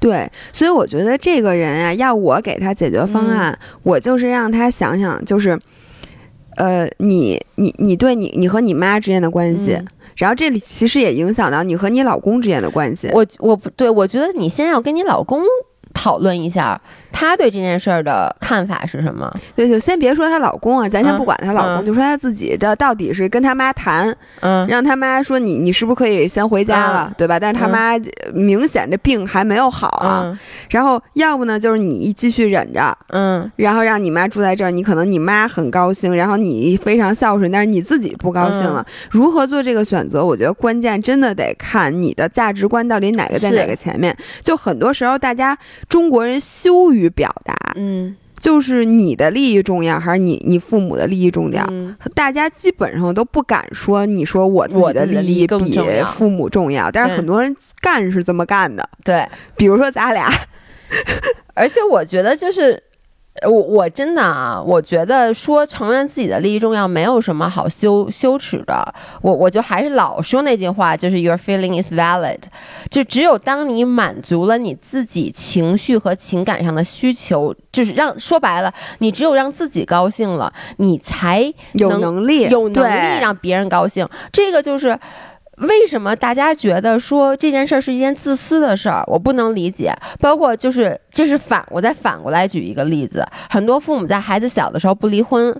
[0.00, 5.58] 对，所以我觉得这个人啊，要我给他解决方案，我就是让他想想，就是，
[6.56, 9.78] 呃，你你你对你你和你妈之间的关系，
[10.16, 13.10] 然后这里其实也影响到你和你老公之间的关系。
[13.12, 15.42] 我我不对，我觉得你先要跟你老公
[15.92, 16.80] 讨论一下。
[17.10, 19.32] 她对这件事儿的看法是什么？
[19.56, 27.38] 对，就先别说她老公啊，咱先不管她老公，就说她自己的到底是跟她妈谈，嗯，让她妈说你你是不是可以先回家了，对吧？
[27.40, 27.98] 但是她妈
[28.32, 30.38] 明显这病还没有好啊，
[30.70, 40.24] 然后要不呢就是你继续忍着，嗯，然后让你妈住在这儿，你可能你妈很高兴，然后你非常孝顺，但是你自己不高兴了，如何做这个选择？
[40.24, 44.14] 我觉得关键真的得看你的价值观到底哪个在哪个前面。
[44.42, 45.56] 就很多时候大家
[45.88, 46.97] 中国人羞于。
[46.98, 51.64] 于表达，嗯，就是你的利益重要还是你你父母的利益重要？
[52.14, 55.80] 大家基本上都不敢说，你说我自己的利益比
[56.16, 58.86] 父母重要，但是很多人干是这么干的。
[59.04, 59.26] 对，
[59.56, 60.28] 比如说咱俩，
[61.54, 62.82] 而且我觉得就是。
[63.46, 68.94] 我我真的啊，我觉得说承认自己的利益重要，没有什么好羞羞耻的。
[69.22, 72.38] 我我就还是老说那句话，就是 your feeling is valid。
[72.90, 84.08] 就只有当你满足了你自己情绪和情感上的需求，就是让说白了，你只有让自己高兴了，你才有能力有能力让别人高兴。
[84.32, 84.98] 这个就是。
[85.60, 89.02] 为什么大家觉得说这件事儿是一件自私的事儿？
[89.06, 89.92] 我不能理解。
[90.20, 95.54] 包括就是，这是反，我再反过来举一个例子，很多父母在孩子小的时候不离婚。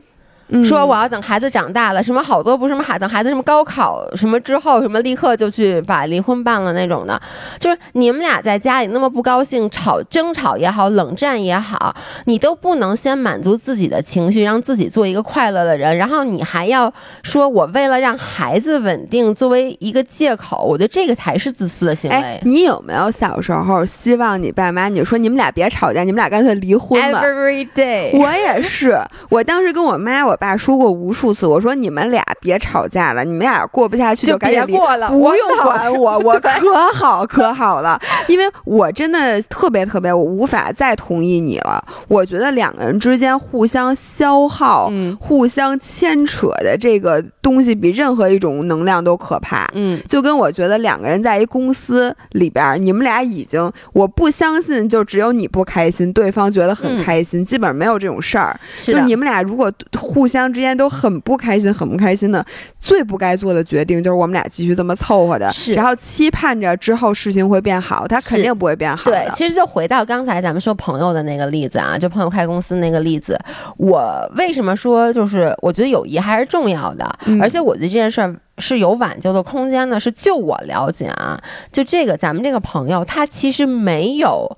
[0.65, 7.21] 说我要等孩子长大了，什么好多不是什么孩等孩子什么高考什么之后什么立刻就去把离婚办了那种的，
[7.59, 11.95] 就是你们俩在家里那么不高兴，吵争吵也好，冷战也好，
[12.25, 16.91] 你都不能先满足自己的情绪，让自己做一个快乐的人，然后你还要
[17.23, 22.41] 说我为了让孩子稳定作为一个借口，我觉得这个才是自私的行为。
[22.45, 30.38] 你有没有小时候希望你爸妈，你说你们俩别吵架，你们俩干脆离婚吧？Every day，我也是，我当时跟我妈我。
[30.39, 34.77] 爸说过无数次，我说你们俩别吵架了，你们俩过不下去就赶紧离，
[35.09, 41.83] 不用管我， 我可好可好了，因为我真的特别特别，我无法再同意你了。
[42.09, 49.69] 我觉得两个人之间互相消耗、互相牵扯的这个东西，比任何一种能量都可怕。
[49.75, 58.59] 嗯，就跟我觉得两个人在一公司里边，你们俩已经，我不相信就只有你不开心，对方觉得很开心，基本上没有这种事儿。
[58.79, 60.39] 就你们俩如果互相。
[60.39, 62.47] 相之间都很不开心，很不开心的。
[62.79, 69.11] 最不该做的决定就是我们俩继续这么凑合着，然后期盼着之后事情会变好，他肯定不会变好。
[69.11, 73.37] 对，其实就回到刚才咱们说朋友的那个例子啊，就朋友开公司那个例子，
[73.79, 79.99] 我为什么说就是我觉得友谊还是重要的，而且我觉得这件事儿是有挽救的空间的。
[79.99, 81.41] 是就我了解啊，
[81.73, 84.57] 就这个咱们这个朋友，她其实没有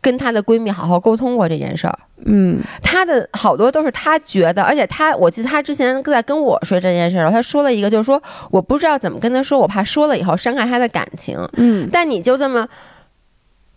[0.00, 1.98] 跟她的闺蜜好好沟通过这件事儿。
[2.26, 11.38] 嗯，她的好多都是她觉得，而且她，我记得她之前在跟我说这件事的时候，他说了一个，就是说我不知道怎么跟她说，我怕说了以后伤害她的感情。
[11.54, 12.66] 嗯，但你就这么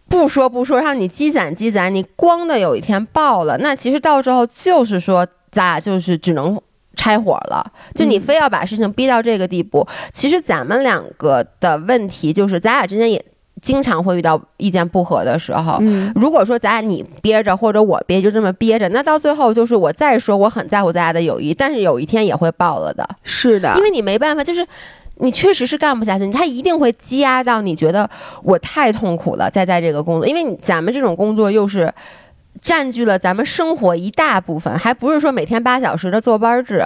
[0.07, 6.57] 不说不说，让你积攒积攒，你光的有一天爆了，那其实到时候就是说咱俩就是只能
[6.97, 7.65] 拆伙了。
[7.95, 13.23] 就你非要把事情逼到这个地步，其实咱们两个的问题就是咱俩之间也。
[13.59, 15.81] 经常会遇到意见不合的时候，
[16.13, 23.03] 如果说咱俩你憋着或者我憋就这么憋着，那到最后就是我再说我很在乎咱俩的友谊，但是有一天也会爆了的。
[23.23, 24.65] 是的，因为你没办法，就是
[25.15, 28.07] 你确实是干不下去，他一定会积压到你觉得
[28.43, 31.91] 我太痛苦了，再在这个工作，因为咱们这种工作又是
[32.61, 36.85] 占据了咱们生活一大部分，还不是说每天八小时的坐班制，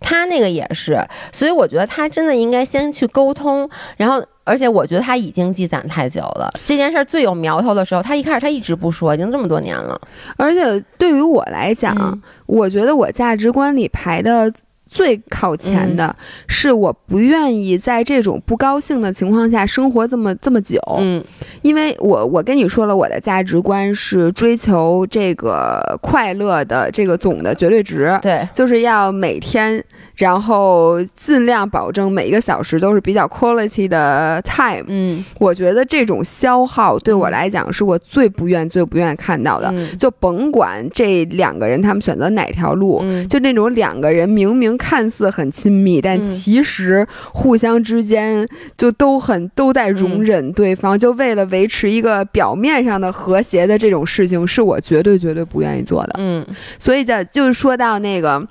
[0.00, 0.98] 他那个也是，
[1.32, 4.24] 所以我觉得他真的应该先去沟通，然后。
[4.46, 6.52] 而且我觉得他已经积攒太久了。
[6.66, 9.98] 这件事儿最有苗头的时候，他一开始他一直不说，已经这么多年了。
[10.36, 14.52] 而且对于我来讲，我觉得我价值观里排的。
[14.94, 16.14] 最靠前的
[16.46, 20.80] 是，我不愿意在这种不高兴的情况下生活这么这么久。
[21.00, 21.22] 嗯，
[21.62, 28.16] 因为我我跟你说了，我的价值观是追求这个快乐的这个总的绝对值。
[28.22, 29.84] 对，就是要每天，
[30.16, 34.84] 然后尽量保证每一个小时都是比较 quality 的 time。
[34.88, 39.72] 嗯，我觉得这种消耗对我来讲是我最不愿、最不愿看到的。
[39.98, 44.74] 就甭管这两个人他们选择哪条路，就那种两个人明明。
[44.76, 48.46] 看似很亲密，但其实互相之间
[48.76, 56.14] 就都很都在容忍对方，就为了维持一个表面上的和谐的这种事情，是我绝对绝对不愿意做的。
[56.18, 56.44] 嗯，
[56.78, 58.46] 所以在就是说到那个。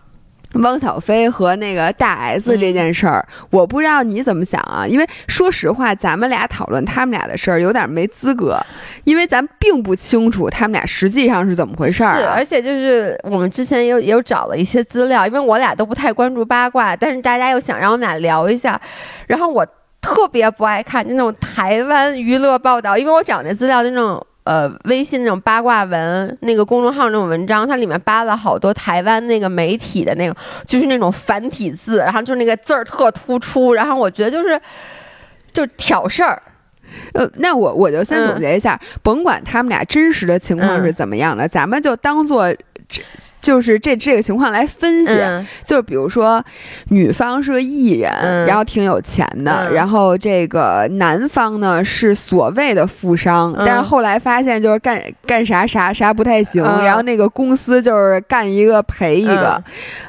[0.56, 4.86] 汪小菲和那个大 S 这件事儿，我不知道你怎么想啊？
[4.88, 8.60] 因为说实话，咱们俩讨论他们俩的事儿有点没资格，
[9.04, 12.18] 因为咱并不清楚他们俩实际上是怎么回事儿。
[12.18, 18.80] 是，而且就是我们之前也有也有找了一些资料，因为我俩都不太关注八卦，但是大家又想让我们俩聊一下，
[19.28, 19.66] 然后我
[20.00, 24.26] 特别不爱看就那种台湾娱乐报道，因为我找那资料那种。
[24.44, 30.36] 呃，微信那种八卦文，那个公众号那种文章，它里面扒了好多台湾那个媒体的那种，
[30.68, 34.60] 就是那种繁体字，然后就是那个字儿特突出，然后我觉得就是
[35.52, 36.42] 就是挑事儿。
[37.14, 42.54] 呃，那我我就先总结一下，甭管他们俩真实的情况是怎么样的，咱们就当做。
[43.42, 45.12] 就是这这个情况来分析，
[45.66, 46.42] 就是比如说，
[46.90, 59.62] 女方是个艺人，然后挺有钱的，然后这个男方呢是所谓的富商，但是后来发现就是干干啥啥啥不太行，然后那个公司就是干一个赔一个，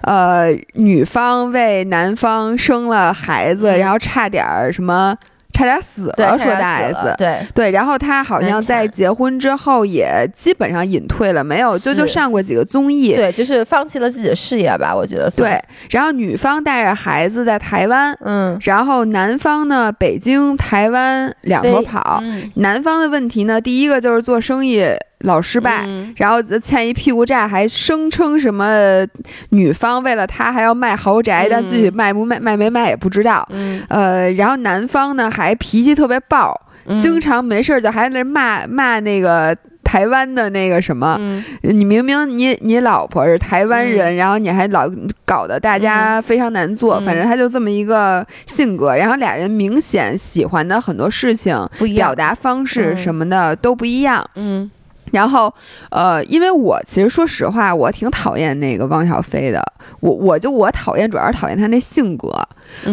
[0.02, 5.16] 呃，女方为男方生了孩子，然后差点什么。
[5.54, 7.38] 差点死了，说大 S，对。
[7.54, 15.30] 对，然后他好像在结婚之后也基本上隐退了，没有就就上过几个综艺，对，就是放弃了自己的事业吧，我觉得。
[15.30, 15.58] 对，
[15.90, 22.22] 然后女方带着孩子在台湾，嗯，然后男方呢，北京、台湾两头跑。
[22.56, 24.84] 男方的问题呢，第一个就是做生意
[25.24, 29.04] 老失败，然后欠一屁股债，还声称什么
[29.50, 33.46] 女方为了他还要卖豪宅，但具体卖不卖卖没卖也不知道。
[33.88, 36.54] 呃，然后男方呢还脾气特别暴，
[37.02, 41.18] 经常没事就还在那骂骂那个台湾的那个什么。
[41.62, 44.88] 你明明你你老婆是台湾人，然后你还老
[45.24, 47.00] 搞得大家非常难做。
[47.00, 51.56] 反正他就这么一个性格，然后俩人明显喜欢的很多事情、
[51.94, 54.22] 表达方式什么的都不一样。
[54.34, 54.70] 嗯。
[55.14, 55.52] 然后，
[55.90, 59.62] 呃，因为我其实说实话，我挺讨厌那个汪小菲的。
[60.00, 62.28] 我我就我讨厌，主要是讨厌他那性格。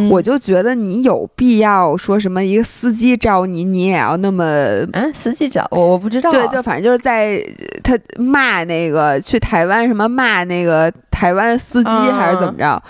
[0.10, 4.46] 我就觉得你有必要说什么一个司机招你，你也要那么
[4.94, 5.10] 啊？
[5.14, 6.30] 司机找我，我不知道。
[6.30, 7.44] 对，就反正就是在
[7.84, 12.82] 他骂那个去台湾什么骂那个台湾司机还是怎么着？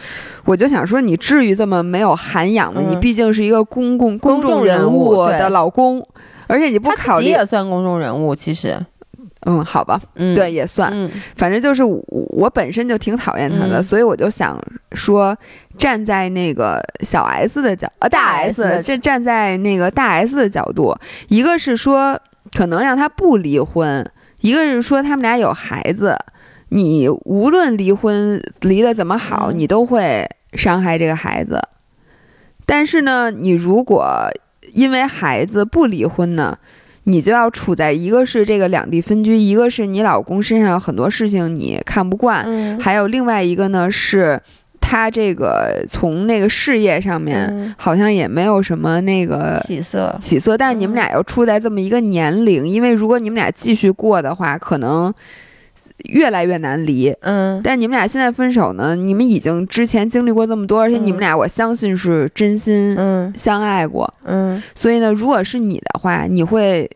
[0.44, 2.82] 我就想说，你至于这么没有涵养吗？
[2.86, 6.06] 你毕竟是一个公共公众人物的老公，
[6.48, 8.78] 而且你不考虑也算公众人物，其实。
[9.46, 10.92] 嗯，好吧，嗯，对，也算，
[11.36, 14.60] 反正就是我本身就挺讨厌他的，所以我就想
[14.94, 15.36] 说，
[15.80, 20.96] 站在那个小 S 的角，呃，大 S，这站在那个大 S 的角度，
[21.30, 22.20] 一个是说
[22.54, 24.08] 可能让他不离婚，
[24.42, 26.16] 一个是说他们俩有孩子，
[26.70, 30.24] 你无论离婚离得怎么好，你都会
[30.54, 31.60] 伤害这个孩子，
[32.68, 34.30] 但是呢，你如果
[34.74, 36.60] 因为孩子不离婚呢？
[37.12, 44.42] 你就要处在一个是这个两地分居，一个是你老公身上有很多事情你看不惯，还有另外一个呢是
[44.80, 50.16] 他这个从那个事业上面好像也没有什么那个起色。
[50.20, 55.14] 起色，但是你们俩又处在这么一个年龄，因为如果你们俩继续过的话，可能
[56.06, 57.14] 越来越难离。
[57.22, 62.98] 嗯，但你们俩现在分手呢，你们已经之前经历过这么多，而且你们俩我相信是真心
[63.38, 64.12] 相爱过。
[64.24, 66.90] 嗯，所以呢，如果是你的话，你会。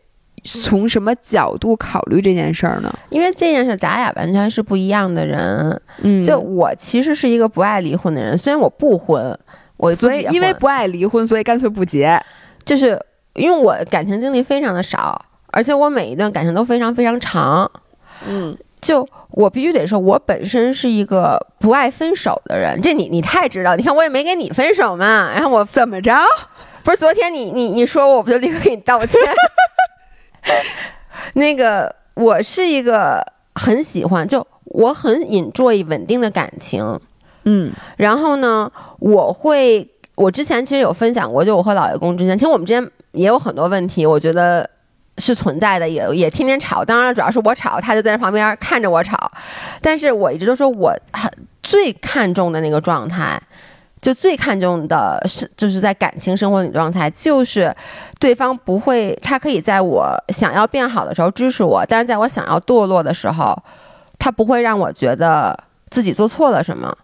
[0.46, 2.98] 从什么角度考虑这件事儿呢？
[3.10, 5.80] 因为这件事咱俩完全是不一样的人。
[6.02, 9.38] 嗯，就我其实是一个不爱离婚的人，虽然我不婚，
[9.76, 12.18] 我所以因为不爱离婚，所以干脆不结。
[12.64, 12.98] 就是
[13.34, 17.70] 因为我感情经历非常的少，而且我每一段感情都非常非常长。
[18.26, 22.80] 嗯，就我必须得说，我本身是一个不爱分手的人。
[22.80, 25.30] 这你你太知道，你看我也没跟你分手嘛。
[25.34, 26.12] 然后我怎么着？
[26.82, 29.20] 不是昨天你你你说我，我不就立刻给你道歉？
[31.34, 33.24] 那个，我是一个
[33.54, 36.98] 很喜欢，就我很 enjoy 稳定的感情，
[37.44, 44.68] 嗯，然后呢，我会，我之前其实有分享过，就我和老爷公之间，其实我们之间也有很多问题，我觉得
[45.18, 49.30] 是存在的，也也天天吵，当然了，主要是我吵，他就在那旁边看着我吵，
[49.80, 51.30] 但是我一直都说我很
[51.62, 53.40] 最看重的那个状态。
[54.06, 57.74] 就最看重的是，就是在感情生活里状态，就是
[58.20, 63.60] 对方不会，他可以在我想要变好的时候支持我，但是在我想要堕落的时候，
[64.16, 65.58] 他不会让我觉得
[65.90, 66.96] 自己做错了什么。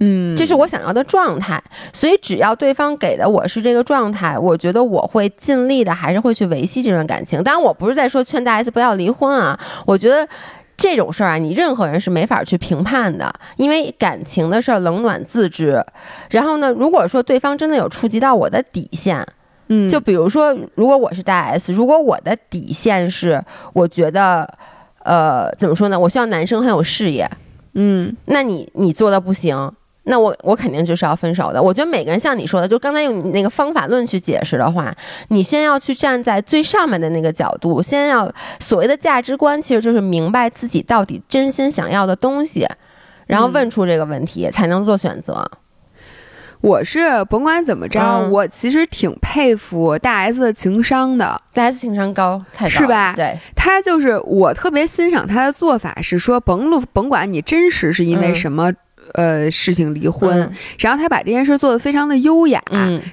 [0.00, 1.62] 嗯，这是我想要的状态。
[1.92, 7.40] 所以只要对方给的我是这个状态，我觉得我会尽力的，还是会去维系这段感情。
[7.44, 10.26] 当然，我不是在说劝大 S 不要离婚啊，我觉得。
[10.76, 15.84] 这种事儿啊，你任何人是没法去评判的，因为感情的事儿冷暖自知。
[16.30, 19.24] 然后呢，如果说对方真的有触及到我的底线，
[19.68, 23.42] 嗯，就比如说，如果我是大 S，如果我的底线是
[23.72, 24.48] 我觉得，
[25.04, 25.98] 呃，怎么说呢？
[25.98, 27.30] 我希望男生很有事业，
[27.74, 29.72] 嗯，那你你做的不行。
[30.04, 31.62] 那我我肯定就是要分手的。
[31.62, 34.92] 我觉得每个人像你说的，就刚才用你那个方法论去解释的话，
[35.28, 38.28] 你先要去站在最上面的那个角度，先要
[38.58, 42.66] 所谓的价值观，其实就是明白自己到底真心想要的东西，
[43.26, 45.48] 然后问出这个问题，才能做选择。
[46.60, 51.40] 我是甭管怎么着，我其实挺佩服大 S 的情商的。
[51.52, 53.14] 大 S 情商高，太高是吧？
[53.14, 58.72] 对，他就是我特别欣赏他的做法，是说甭论甭管你真实是因为什么。
[59.14, 62.62] 呃，事情离婚，然后他把这件事做得非常的优雅。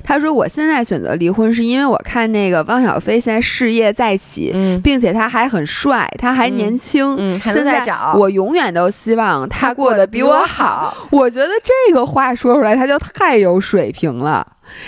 [0.04, 7.40] 他说：“我现在选择离婚，是因为我看那个汪小菲现在事业再起，并且他还很帅，他还年轻。
[7.44, 7.86] 现在
[8.16, 10.96] 我永远都希望他过得比我好。
[11.12, 14.46] 我觉得这个话说出来，他就太有水平了。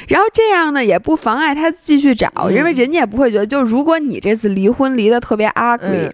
[0.07, 6.09] 然后这样呢，也不妨碍他继续找，因为人家也不会觉得，就如果你这次离婚离得特别 ugly，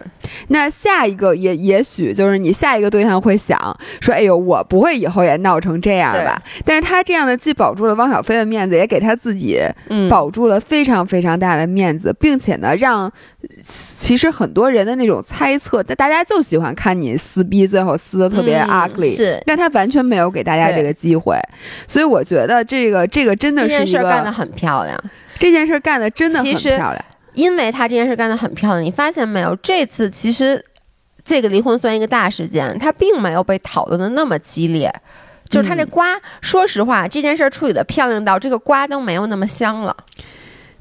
[0.48, 3.58] 那下一个也也许就是你下一个对象会想
[4.00, 6.40] 说，哎呦，我不会以后也闹成这样吧？
[6.64, 9.58] 但是他这样的既保住了汪小菲的面子，也给他自己
[10.08, 13.10] 保住了非常非常大的面子，并且呢，让
[13.64, 21.36] 其实很多人的那种猜测，但大家就喜欢看你撕逼，最后撕的特别 ugly，是，但他完全没有给大家这个机会，
[21.86, 24.96] 所以我觉得这个这个真的是一个干得很漂亮，
[25.38, 29.56] 这件事干得真的很漂亮，因为他这件事干得很漂亮，你发现没有？
[29.56, 30.64] 这次其实
[31.24, 34.92] 这个离婚算一个大事件，他并没有被讨论的那么激烈，
[35.48, 39.96] 就是他这瓜，说实话，这件事处理的漂亮到这个瓜都没有那么香了。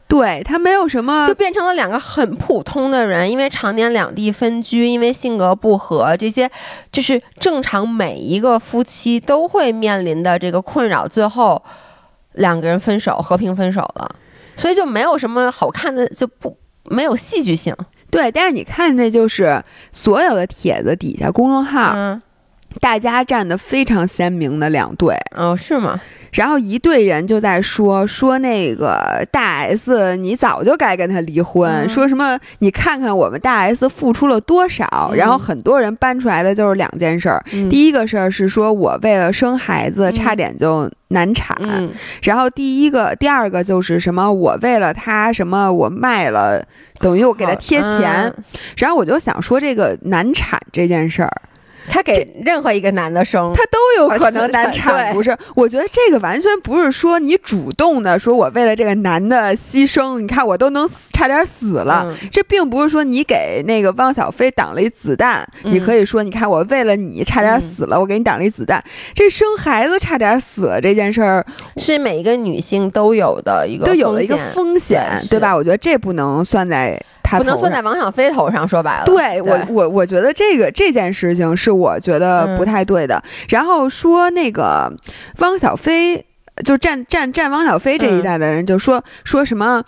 [0.08, 6.50] 对他没有什么，就变成了两个很普通的人，因为常年两地分居，因为性格不合，这些
[6.92, 11.06] 就是正常每一个夫妻都会面临的这个困扰。
[11.08, 11.62] 最后
[12.34, 14.16] 两个人分手，和平分手了，
[14.56, 17.76] 所以就没有什么好看的，就不没有戏剧性。
[18.10, 21.94] 对，但是你看，那就是所有的帖子底下公众号，
[22.80, 25.14] 大家站的非常鲜明的两对。
[25.36, 26.00] 哦，是吗？
[26.32, 31.88] 然后一队人就在说说那个大 S，你早就该跟他离婚。
[31.90, 32.38] 说什么？
[32.60, 35.12] 你看看我们大 S 付出了多少。
[35.16, 37.44] 然后很多人搬出来的就是两件事儿。
[37.70, 41.58] 第一个事儿是说我为了生孩子差点就难产。
[42.22, 44.32] 然后第一个、第二个就是什么？
[44.32, 45.72] 我为了他什么？
[45.72, 46.64] 我卖了，
[47.00, 48.34] 等于我给他贴钱。
[48.76, 51.32] 然后我就想说这个难产这件事儿。
[51.90, 55.36] 他给任何一个男的生，他都有可能难产，不是？
[55.56, 62.14] 我觉得这个完全不是说你主动的，说我为了这个男的牺牲，你看我都能差点死了。
[62.32, 68.84] 这并不是说你给那个汪小菲挡了一子弹，你可以说，你看我为了你差点死了，我给你挡了一子弹。
[69.14, 71.46] 这生孩子差点死了这件事儿，
[71.78, 75.56] 是每一个女性都有的一个都有了一个风险，对吧？
[75.56, 77.00] 我觉得这不能算在。
[77.30, 79.06] 不能算在王小飞头上，说白了。
[79.06, 83.22] 对我，我我觉得这个这件事情是我觉得不太对的。
[83.50, 84.92] 然后说那个
[85.40, 86.26] 汪小菲，
[86.64, 89.84] 就站站站汪小菲这一代的人就说说什么，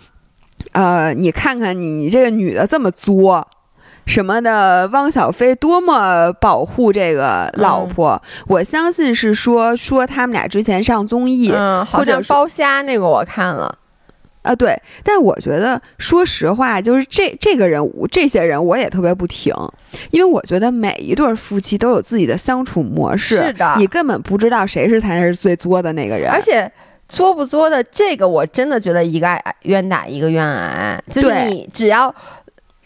[0.73, 3.47] 呃，你看看你这个女的这么作，
[4.05, 8.21] 什么的，汪小菲多么保护这个老婆。
[8.47, 13.77] 我相信是说说他们俩之前上综艺，嗯，好像包虾那个我看了。
[14.41, 19.53] 啊，对，但是我觉得，说实话，就是这这个人物，这些人我也特别不挺，
[20.11, 26.71] 因为我觉得每一对夫妻都有自己的相处模式，是的，你根本不知道谁是才是最作的那个人，而且
[27.07, 29.27] 作不作的这个，我真的觉得一个
[29.63, 32.13] 冤打一个冤挨，就是你只要。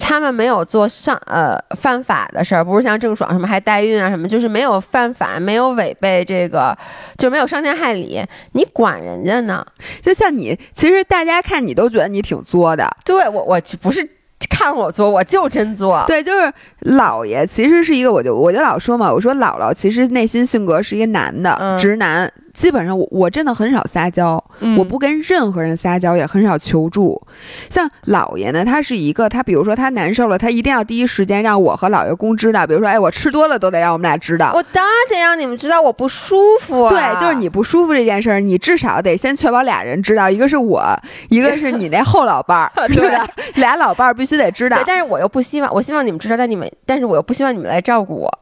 [0.05, 6.77] 他们没有做上呃犯法的事儿，不是像郑爽什么还代孕啊什么，就是没有犯法，没有违背这个，
[7.17, 8.21] 就没有伤天害理。
[8.51, 9.65] 你管人家呢？
[10.01, 12.85] 就像你，其实大家看你都觉得你挺作的。
[13.05, 14.09] 对我，我不是。
[14.49, 16.03] 看我作，我就真作。
[16.05, 16.53] 对，就是
[16.85, 22.31] 姥爷，其实是一个，我就我就老说嘛，我说姥姥其实内心性格是一个男的，直男。
[22.53, 24.41] 基本上我我真的很少撒娇，
[24.77, 27.19] 我不跟任何人撒娇，也很少求助。
[27.67, 32.67] 像姥爷呢，他是一个，他比如说他难受了，他一定要第一时间让我和姥爷公知道。
[32.67, 34.51] 比如说，哎，我吃多了都得让我们俩知道。
[34.53, 36.87] 我当然得让你们知道我不舒服。
[36.89, 40.83] 对，就是你不舒服这件事儿，你至少得先确保俩人知道，一个是我，
[41.29, 43.27] 一个是你那后老伴儿，对吧？
[43.55, 44.77] 俩老伴儿必须得知道。
[44.85, 48.39] 但是我又不希望，我希望你们知道，但你们，但是我又不希望你们来照顾我。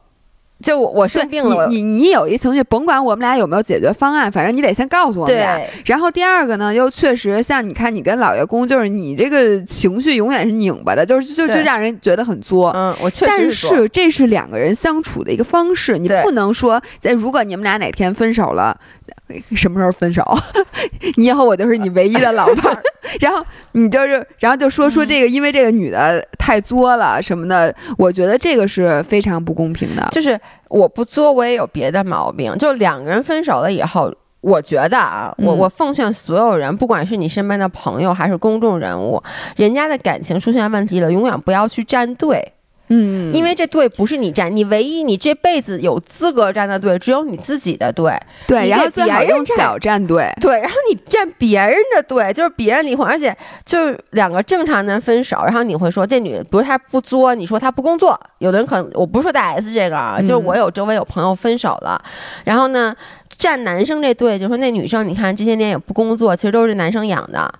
[0.62, 5.60] 就我我生病了，你你有一情绪，甭管我们俩有没有解决方案，反正你得先告诉我们俩。
[5.86, 12.70] 然后第二个呢，又确实像你看，你跟老爷公，就是你这个情绪永远是拧巴的，就是就就让人觉得很作。
[12.76, 13.26] 嗯，我确实。
[13.26, 18.78] 但是这是两个人相处的一个方式，你不能说在如果你们俩哪天分手了。
[19.56, 20.22] 什么时候分手？
[21.16, 22.82] 你以后我就是你唯一的老伴儿。
[23.20, 30.08] 然后你就是，然后就说说这个，因为这个女的太作了什么的，我觉得这个是非常不公平的。
[30.12, 30.38] 就是
[30.68, 32.56] 我不作，我也有别的毛病。
[32.58, 39.22] 就两个人分手了以后，我觉得啊，我我奉劝所有人，不管是你身边的朋友还是公众人物，
[39.56, 42.52] 人家的感情出现问题了，永远不要去站队。
[42.94, 48.12] 嗯，因为这队不是你站，你唯一你这辈子有资格站的队，只有你自己的队。
[48.46, 50.30] 对，然后最好用脚站队。
[50.42, 53.34] 对，然后你站别人的队，就是别人离婚，而且
[53.64, 58.20] 就是两个正常人分手，然后你会说这女，比如她不作，你说她不工作。
[58.40, 61.98] 有的人可能我不是说大 S 这个啊，就是我有周围有朋友分手了，
[62.44, 62.94] 然后呢
[63.38, 67.50] 站男生这队，就说那女生你看这些年也不工作，其实都是男生养的。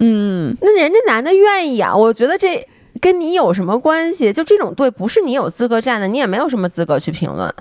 [0.00, 2.68] 嗯，那人家男的愿意养，我觉得这。
[3.00, 4.32] 跟你有什么关系？
[4.32, 7.52] 就这种队不是你有资格站的，你也没有什么资格去评论。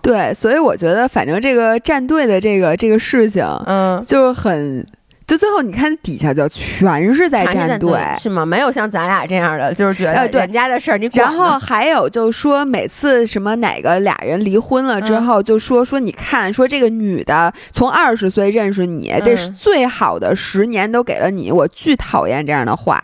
[0.00, 4.84] 对，所以我觉得，反正这个站队的这个这个事情，嗯，就是很
[5.24, 8.44] 就最后你看底下就全是在站队，是吗？
[8.44, 11.08] 没有像咱俩这样的，就是觉得人家的事儿你。
[11.14, 23.00] 然后还有就是说，每次什么哪个俩人离婚了之后，就说说你看，说这个女的从二十岁认识你，这是最好的十年都给了你，我巨讨厌这样的话。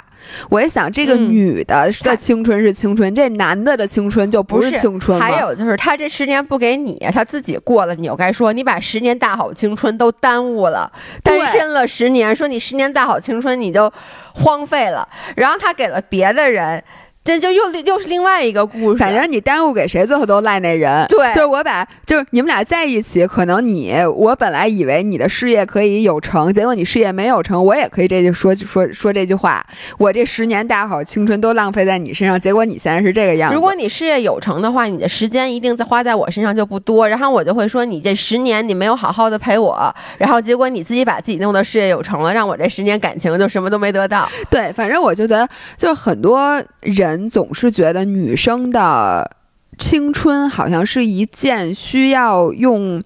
[0.48, 10.90] 我一想，这个女的的青春是青春，这男的的青春就不是青春还有就是，他这十年不给你，他自己过了，你又该说你把十年大好青春都耽误了，
[11.22, 13.92] 单身了十年，说你十年大好青春你就
[14.34, 16.82] 荒废了，然后他给了别的人。
[17.28, 18.98] 这就又又是另外一个故事。
[18.98, 21.04] 反正你耽误给谁，最后都赖那人。
[21.10, 29.62] 对，就是我把，就是你们俩在一起，可能你我本来以为你的事业可以有成，结果你事业没有成，我也可以这就说说说这句话。
[29.98, 33.54] 我这十年大好青春都浪费在你身上，结果你现在是这个样子。
[33.54, 37.06] 如果你事业有成的话，你的时间一定在花在我身上就不多。
[37.06, 44.26] 然后我就会说，你这十年你没有好好的陪我，然后结果你自己把自己弄得事业有成了，让我这十年感情就什么都没得到。
[44.48, 47.17] 对，反正我就觉得，就是很多人。
[47.18, 49.30] 你总是觉得女生的
[49.78, 53.02] 青春好像是一件需要用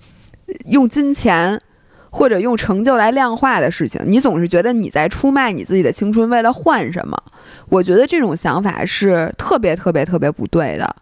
[0.67, 1.61] 用金钱
[2.11, 4.01] 或者用成就来量化的事情。
[4.07, 7.17] 你总是觉得你在出卖你自己的青春，为了换什么？
[7.69, 10.97] 我觉得这种想法是特别特别特别不对的。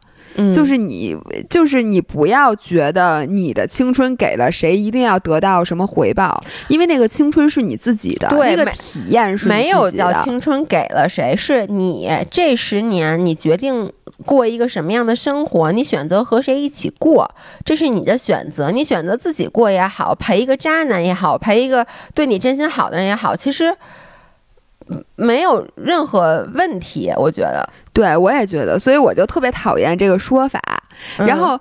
[0.53, 1.17] 就是你，
[1.49, 13.93] 就是你，不要觉得你的青春给了谁，一定要得到什么回报，因为那个青春是你自己的，那个体验是没有叫青春给了谁，是你这十年你决定
[14.25, 17.31] 过一个什么样的生活，你选择和谁一起过，
[17.65, 23.77] 这是你的选择，你选择自己过也好，陪一个渣男也好，陪一个对你真心好的人也好，其实。
[25.17, 30.61] 没有任何问题，我觉得，对我也觉得，所以我就特别讨厌这个说法。
[31.17, 31.59] 然后，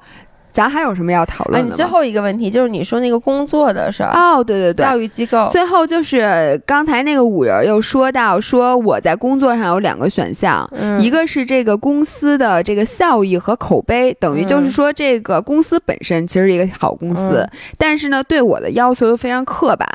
[0.51, 1.69] 咱还有什么要讨论的？
[1.69, 5.47] 你最后一个问题就是你说那个工作的事儿哦，对对对，教育机构。
[5.49, 10.69] 最后就是刚才那个五人又说到，说我在工作上有两个选项，
[10.99, 19.87] 一个是这个公司的这个效益和口碑，等于就是说这个公司本身其实是一个好公司，但是呢，对我的要求又非常刻板。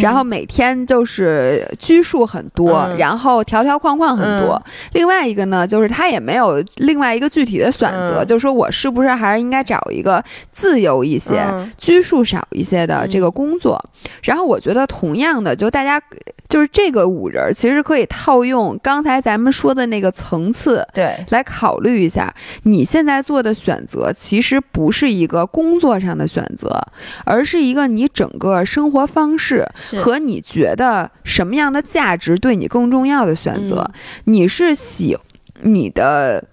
[0.00, 4.60] 然后每天就是拘束很多，然后条条框框很多。
[4.92, 10.22] 另外一个呢，就是他也没有另外一个具体的选择，就是说我是不是还是应该找一个
[10.52, 11.44] 自由一些、
[11.76, 13.78] 拘束少一些的这个工作？
[14.22, 16.00] 然后我觉得，同样的，就大家。
[16.48, 22.34] 就是这个五人，其实可以套用刚才咱们说的那个层次，对，来考虑一下。
[22.62, 26.80] 你现在做的选择，其实不是一个工作上的选择，
[27.26, 29.67] 而是一个你整个生活方式
[30.00, 33.90] 和你觉得什么样的价值对你更重要的选择。
[34.24, 35.16] 你是喜
[35.62, 36.44] 你的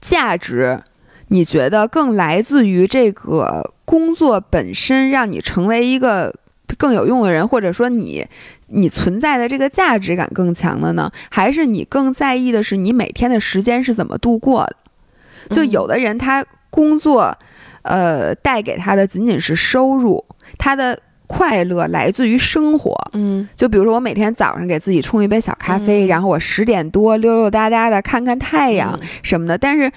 [0.00, 0.82] 价值，
[1.28, 6.34] 你觉得更来自于这个工作本身，让你成为一个。
[6.78, 8.26] 更有用的人，或者说你，
[8.68, 11.12] 你存在的这个价值感更强的呢？
[11.30, 15.54] 还是你更在意的是你每天的时间是怎么度过的？
[15.54, 17.36] 就有的人他工作，
[17.82, 20.24] 呃，带给他的仅仅是收入，
[20.56, 20.98] 他的
[21.32, 22.94] 快乐来自于生活。
[23.14, 29.90] 嗯，就比如说我每天早上给自己冲一杯小咖啡，然后我十点多溜溜达达的看看太阳什么的，但是，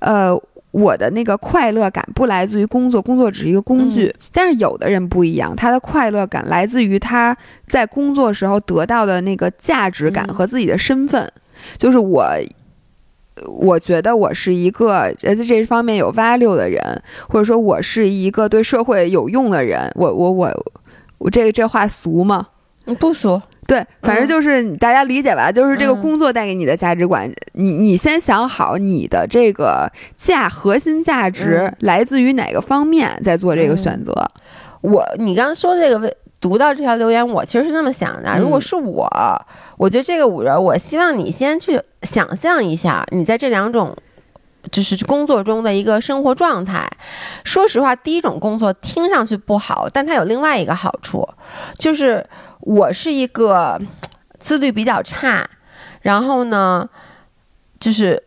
[0.00, 0.38] 呃。
[0.72, 4.10] 我的那个快乐感不来自于工作，工作只是一个工具。
[4.32, 7.36] 但是有的人不一样，他的快乐感来自于他
[7.66, 11.30] 在工作时候得到的那个价值感和自己的身份。
[11.76, 12.26] 就是我，
[13.46, 16.80] 我觉得我是一个在这方面有 value 的人，
[17.28, 19.92] 或者说我是一个对社会有用的人。
[19.94, 20.72] 我我我
[21.22, 22.48] 我这个这话俗吗？
[22.98, 23.40] 不俗。
[23.64, 34.12] 对，反正就是大家理解吧，就是这个工作带给你的价值观，你你先想好你的这个价核心价值来自于哪个方面，再做这个选择。
[34.80, 38.36] 我你刚刚说这个，读到这条留言，我其实是这么想的。
[38.36, 39.08] 如果是我，
[39.78, 43.96] 我觉得这个五人，我希望你先去想象一下，你在这两种
[44.70, 46.88] 就是工作中的一个生活状态。
[47.44, 51.28] 说实话，第一种工作听上去不好，但它有另外一个好处，
[51.78, 52.24] 就是。
[52.64, 53.76] 我是一个
[54.38, 55.44] 自律比较差，
[56.02, 56.88] 然后呢，
[57.80, 58.22] 就是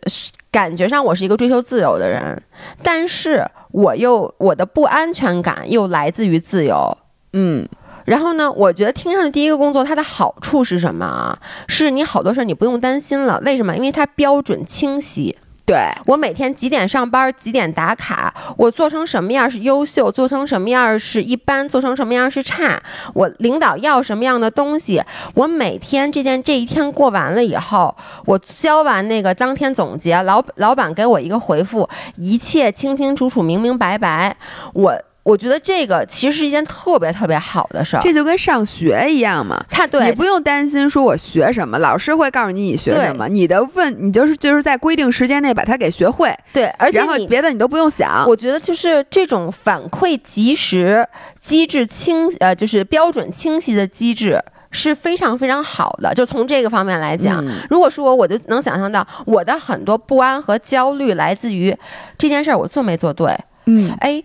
[0.52, 2.44] 感觉上我是一个追求自由的人，
[2.84, 6.98] 但是我又我的不安全感又来自于自由，
[7.32, 7.66] 嗯，
[8.04, 11.40] 然后呢，我觉得听上去第一个工作它的好处是什么啊？
[11.70, 13.74] 是你好多事儿你不用担心了，为什么？
[13.78, 15.38] 因为它标准清晰。
[15.66, 22.80] 对我每天几点上班，几点打卡，我做成什么样是优秀，做成什么样是一般，做成什么样是差。
[23.16, 25.02] 我领导要什么样的东西，
[25.34, 27.96] 我每天这件这一天过完了以后，
[28.26, 34.38] 我交完那个当天总结，老老板给我一个回复，一切清清楚楚、明明白白。
[34.74, 34.96] 我
[35.26, 38.00] 我觉得这个其实是一件特别特别好的事儿。
[38.00, 46.32] 这就跟上学一样嘛，他对你不用担心说我学什么，老师会告诉你你学什么，你的问你就是就是在规定时间内把它给学会。
[46.54, 48.24] 对，而且然后别的你都不用想。
[48.28, 51.04] 我觉得就是这种反馈及时、
[51.42, 54.40] 机制清呃，就是标准清晰的机制。
[54.72, 61.74] 是非常非常好的，就从这个方面来讲，如果说我就能想象到我的很多不安和焦虑来自于
[62.18, 63.34] 这件事儿我做没做对，
[63.68, 64.22] 嗯，哎。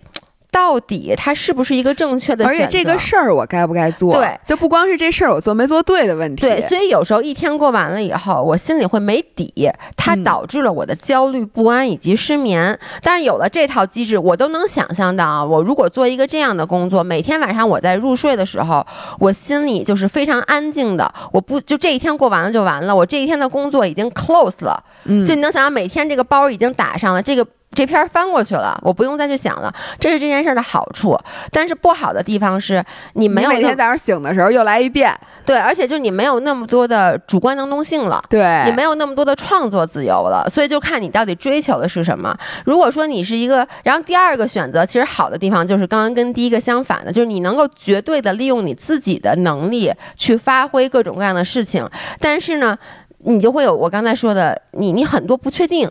[0.51, 2.45] 到底它是不是一个正确的？
[2.45, 4.13] 而且这个事儿我该不该做？
[4.13, 6.41] 对，就不光是这事儿我做没做对的问题。
[6.41, 12.77] 对，所以有时候一天过完了以后，我心里会没底，它导致了我的焦虑不安以及失眠。
[13.01, 18.85] 但是有了这套机制，我都能想象到啊，我如果做一个这样的工作，每天晚上我在入睡的时候，
[19.19, 21.09] 我心里就是非常安静的。
[21.31, 24.83] 我不就这一天过完了就完了，我这一天的工作已经 close 了。
[25.05, 27.47] 嗯，就你能想象每天这个包已经打上了这个。
[27.73, 31.17] 这篇翻过去了，我不用再去想了，这是这件事的好处。
[31.51, 42.37] 但是不好的地方是你没有每天早上醒的时候又来一遍，对，而且就你没有那么多的主观能动性了，对你没有那么多的创作自由了，所以就看你到底追求的是什么。
[42.65, 51.87] 如果说你是一个，然后第二个选择其实好的地方就是刚刚跟第一个相反的，就是你能够绝对的利用你自己的能力去发挥各种各样的事情，
[52.19, 52.77] 但是呢，
[53.19, 55.89] 你就会有我刚才说的，你你很多不确定。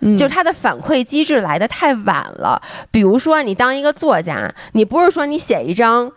[0.00, 2.60] 就是它的反馈机制来的太晚了。
[2.90, 6.12] 比如说，你当一个作家，你不是说你写一章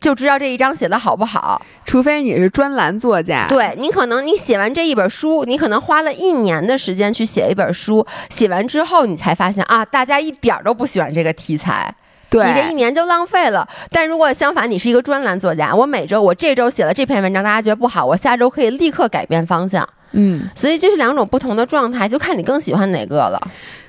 [0.00, 3.46] 就知道这一章写的好不好，除非你是专栏作家。
[3.48, 11.92] 对你可能你写完这一本书，你可能花了一年的时间去写一本书，写完之后你才发现啊，大家一点都不喜欢这个题材，
[12.30, 13.68] 对你这一年就浪费了。
[13.90, 19.86] 但如果相反，你是一个专栏作家，我每周我这周写了这篇文章，大家觉得不好，我下周可以立刻改变方向。
[20.12, 23.40] 嗯，所以这是两种不同的状态，就看你更喜欢哪个了。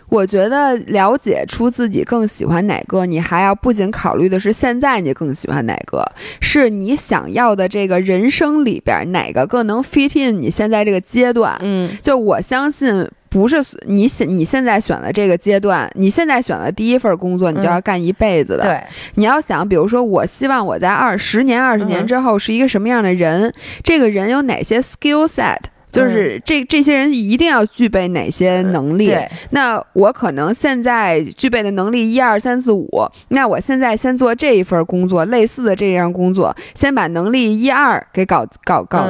[0.10, 6.04] 我觉得了解出自己更喜欢哪个，你还要不仅考虑的是现在你更喜欢哪个，
[6.42, 11.56] 是你想要的这个人生里边哪个更能 fit in 你现在这个阶段。
[11.62, 18.64] 嗯，就我相信不是你现你现在选的这个阶段，你现在选的第一份工作，你就要干一辈子的。
[18.64, 23.54] 对，你要想，比如说，我希望我在二十年、二十年之后是一个什么样的人，
[23.84, 25.58] 这个人有哪些 skill set。
[25.92, 29.16] 就是这这些人一定要具备哪些能力？
[29.52, 32.88] 那我可能现在具备的能力一二三四五，
[33.30, 39.08] 那我现在先做这一份工作，类似的这样工作，先把能力一二给搞搞搞。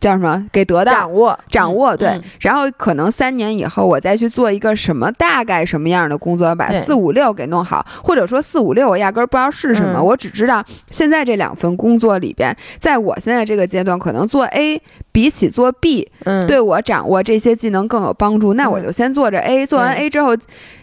[0.00, 0.46] 叫什么？
[0.52, 14.80] 给得到掌握掌握对，然后可能三年以后我再去做一个什么大概什么样的工作，把四五六给弄好，或者说四五六我压根儿不知道是什么，我只知道现在这两份工作里边，在我现在这个阶段，可能做 A
[15.12, 16.10] 比起做 B，
[16.46, 20.36] 对我掌握这些技能更有帮助，那我就先做着 A，做完 A 之后。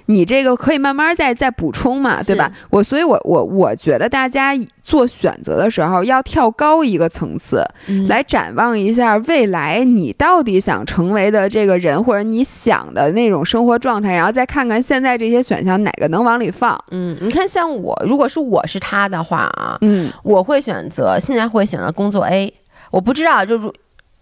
[0.08, 2.52] 你这个可以慢慢再再补充嘛，对吧？
[2.70, 7.64] 我所以，我我我觉得大家做选择的时候要跳高一个层次，
[8.08, 16.80] 来展望一下未来你到底想成为的这个人，或者你想的那种生活状态，然后再看看现在这些选项哪个能往里放。
[16.92, 22.54] 嗯，你看，像我，如果是我是他的话啊，嗯，我会选择现在会选择工作 A。
[22.92, 23.74] 我不知道，就如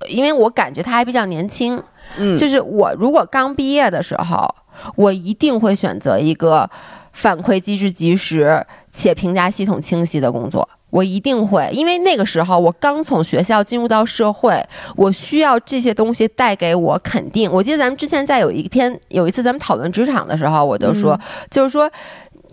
[0.07, 1.81] 因为我感觉他还比较年轻，
[2.17, 4.55] 嗯，就是我如果刚毕业的时候。
[4.95, 6.67] 我一定会选择一个
[7.11, 10.67] 反馈机制及时且评价系统清晰的工作。
[10.89, 14.63] 我一定会，因为那个时候我刚从学校进入到社会，
[14.95, 17.51] 我需要这些东西带给我肯定。
[17.51, 21.19] 我记得咱们之前在有一天有一次咱们讨论职场的时候，我就说，
[21.51, 21.89] 就是说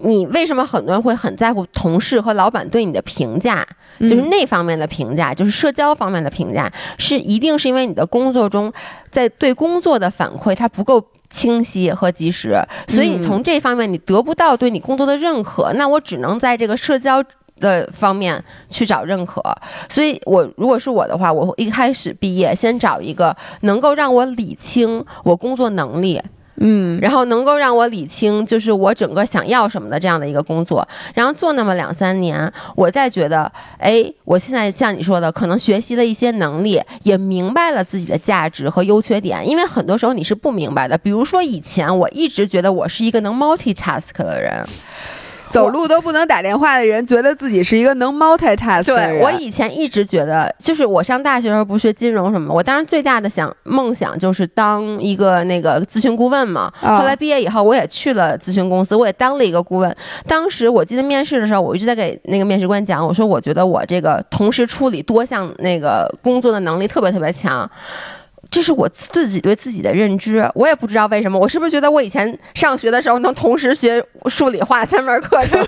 [0.03, 3.67] 你为什么很多人会很在乎同事和老板对你的评价，
[4.01, 8.73] 就是那方面的评价，就是社交方面的评价，是一定是因为你的工作中
[9.11, 11.05] 在对工作的反馈它不够。
[11.33, 17.23] 清晰和及时，所以你从这方面你得不到对你工作的认可，那我只能在这个社交
[17.61, 19.41] 的方面去找认可。
[19.89, 26.21] 所以，我如果是我的话，我一开始毕业先找一个能够让我理清我工作能力。
[26.61, 40.97] 嗯，然后能够让我理清，就是我整个想要什么的这样的一个工作，然后做那么两三年，我再觉得，哎，我现在像你说的，可能学习了一些能力，也明白了自己的价值和优缺点，因为很多时候你是不明白的。
[40.99, 44.65] 比如说以前我一直觉得我是一个能 multitask 的人。
[45.51, 49.19] 走路都不能打电话的人，觉得自己是一个能 multitask 的人。
[49.19, 56.73] 对我以前一直觉得，就是我上大学时候不学金融什么，我当时最大的想梦想就是当一个那个咨询顾问嘛。
[56.81, 59.95] 后来毕业以后，我也去了咨询公司，我也当了一个顾问。
[60.27, 67.69] 当时我记得面试的时候，我一直在给那个面试官讲，我说我觉得我这个同时处理多项那个工作的能力特别特别强。
[68.51, 71.39] 这是我自己对自己的认知，我也不知道为什么。
[71.39, 75.65] 我是不是觉得我以前上学的时候能同时学数理化三门课程？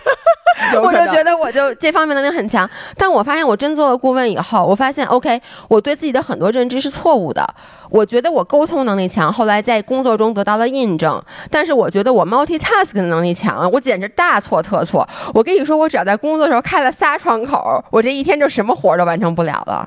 [0.82, 2.68] 我就觉得我就这方面能力很强。
[2.96, 7.46] 但我发现我真做了顾问以后，我发现 OK，我对自己的很多认知是错误的。
[7.90, 11.22] 我觉得我沟通能力强，后来在工作中得到了印证。
[11.50, 15.06] 但是我觉得我 multitask 的能力强，我简直大错特错。
[15.34, 19.86] 我跟你说，我只要在工作的时候开了仨窗口，我这一天就什么活都完成不了了。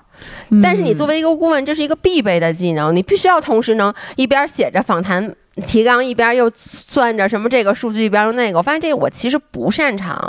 [0.62, 5.36] 但是你作为一个顾问，这是一个必备的技能，你必须要同时能一边写着访谈
[5.68, 8.58] 提纲，一边又算着什么这个数据，一边又那个。
[8.58, 10.20] 我发现这个我其实不擅长，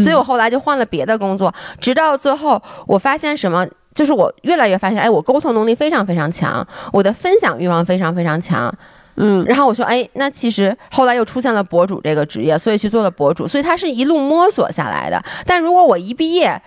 [0.00, 3.66] 所以我后来就换了别的工作，直到最后我发现什么。
[3.94, 8.72] 就是我越来越发现，哎，我沟通能力非常非常强，我的分享欲望非常非常强，
[9.16, 15.20] 嗯，然后我说，哎，那其实后来又出现了博主这个职业，所以去做了博主，所以他是一路摸索下来的。
[15.44, 16.62] 但如果我一毕业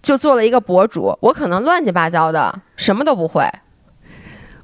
[0.00, 3.44] 就做了一个博主，我可能乱七八糟的，什么都不会。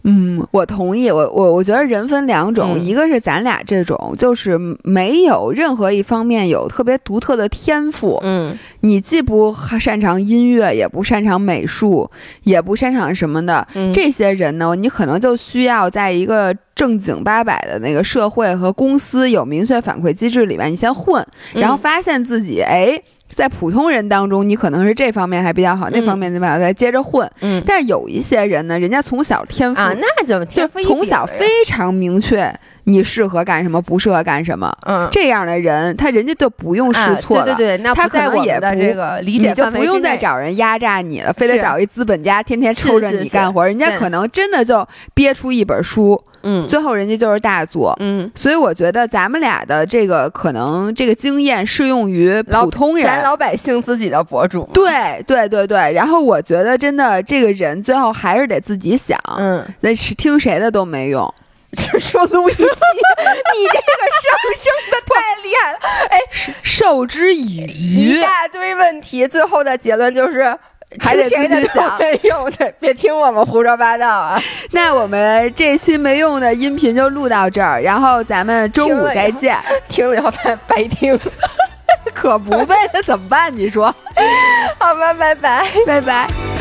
[0.09, 1.11] 嗯，我同意。
[1.11, 8.21] 我我我觉得人分两种，一个是咱俩这种，就是没有任何一方面有特别独特的天赋。
[8.23, 12.09] 嗯，你既不擅长音乐，也不擅长美术，
[12.45, 13.67] 也不擅长什么的。
[13.93, 23.01] 这些人呢，你可能就需要在一个正经八百的那个社会和公司有明确反馈机制里面，你先混，然后发现自己哎。
[23.37, 26.59] 在普通人当中，你可能是这方面还比较好，那方面怎么样？
[26.59, 27.31] 再接着混。
[27.43, 32.51] 嗯，但是有一些人呢，人家从小天赋啊，那就就从小非常明确。
[32.89, 34.73] 你适合干什么，不适合干什么？
[34.87, 37.45] 嗯，这样的人，他人家就不用试错了。
[37.45, 43.67] 对对对，他可能也不这个理解就不用再找人压榨你了，非得找一资本家天天抽着你干活。
[43.67, 48.31] 人家可能真的就憋出一本书，嗯，最后人家就是大作，嗯。
[48.37, 54.69] 所以我觉得咱们俩的这个可能这个经验适用于普通人，咱老百姓自己的博主。
[54.73, 55.93] 对对对对。
[55.93, 61.35] 然后我觉得真的这个人最后还是得自己想，嗯，那是听谁的都没用。
[61.77, 65.79] 就说录一期，你这个上升的太厉害了，
[66.11, 66.19] 哎，
[66.63, 70.57] 受之以渔，一大堆问题，最后的结论就是
[71.01, 74.43] 还得自己想， 没用的，别听我们胡说八道啊。
[74.71, 79.57] 那我们这期没用的音频就录到这儿，然后咱们周五再见。
[79.89, 81.19] 听了以后白白听，
[82.15, 83.55] 可不呗，那怎么办？
[83.55, 83.95] 你说？
[84.79, 86.56] 好吧，拜拜，拜拜。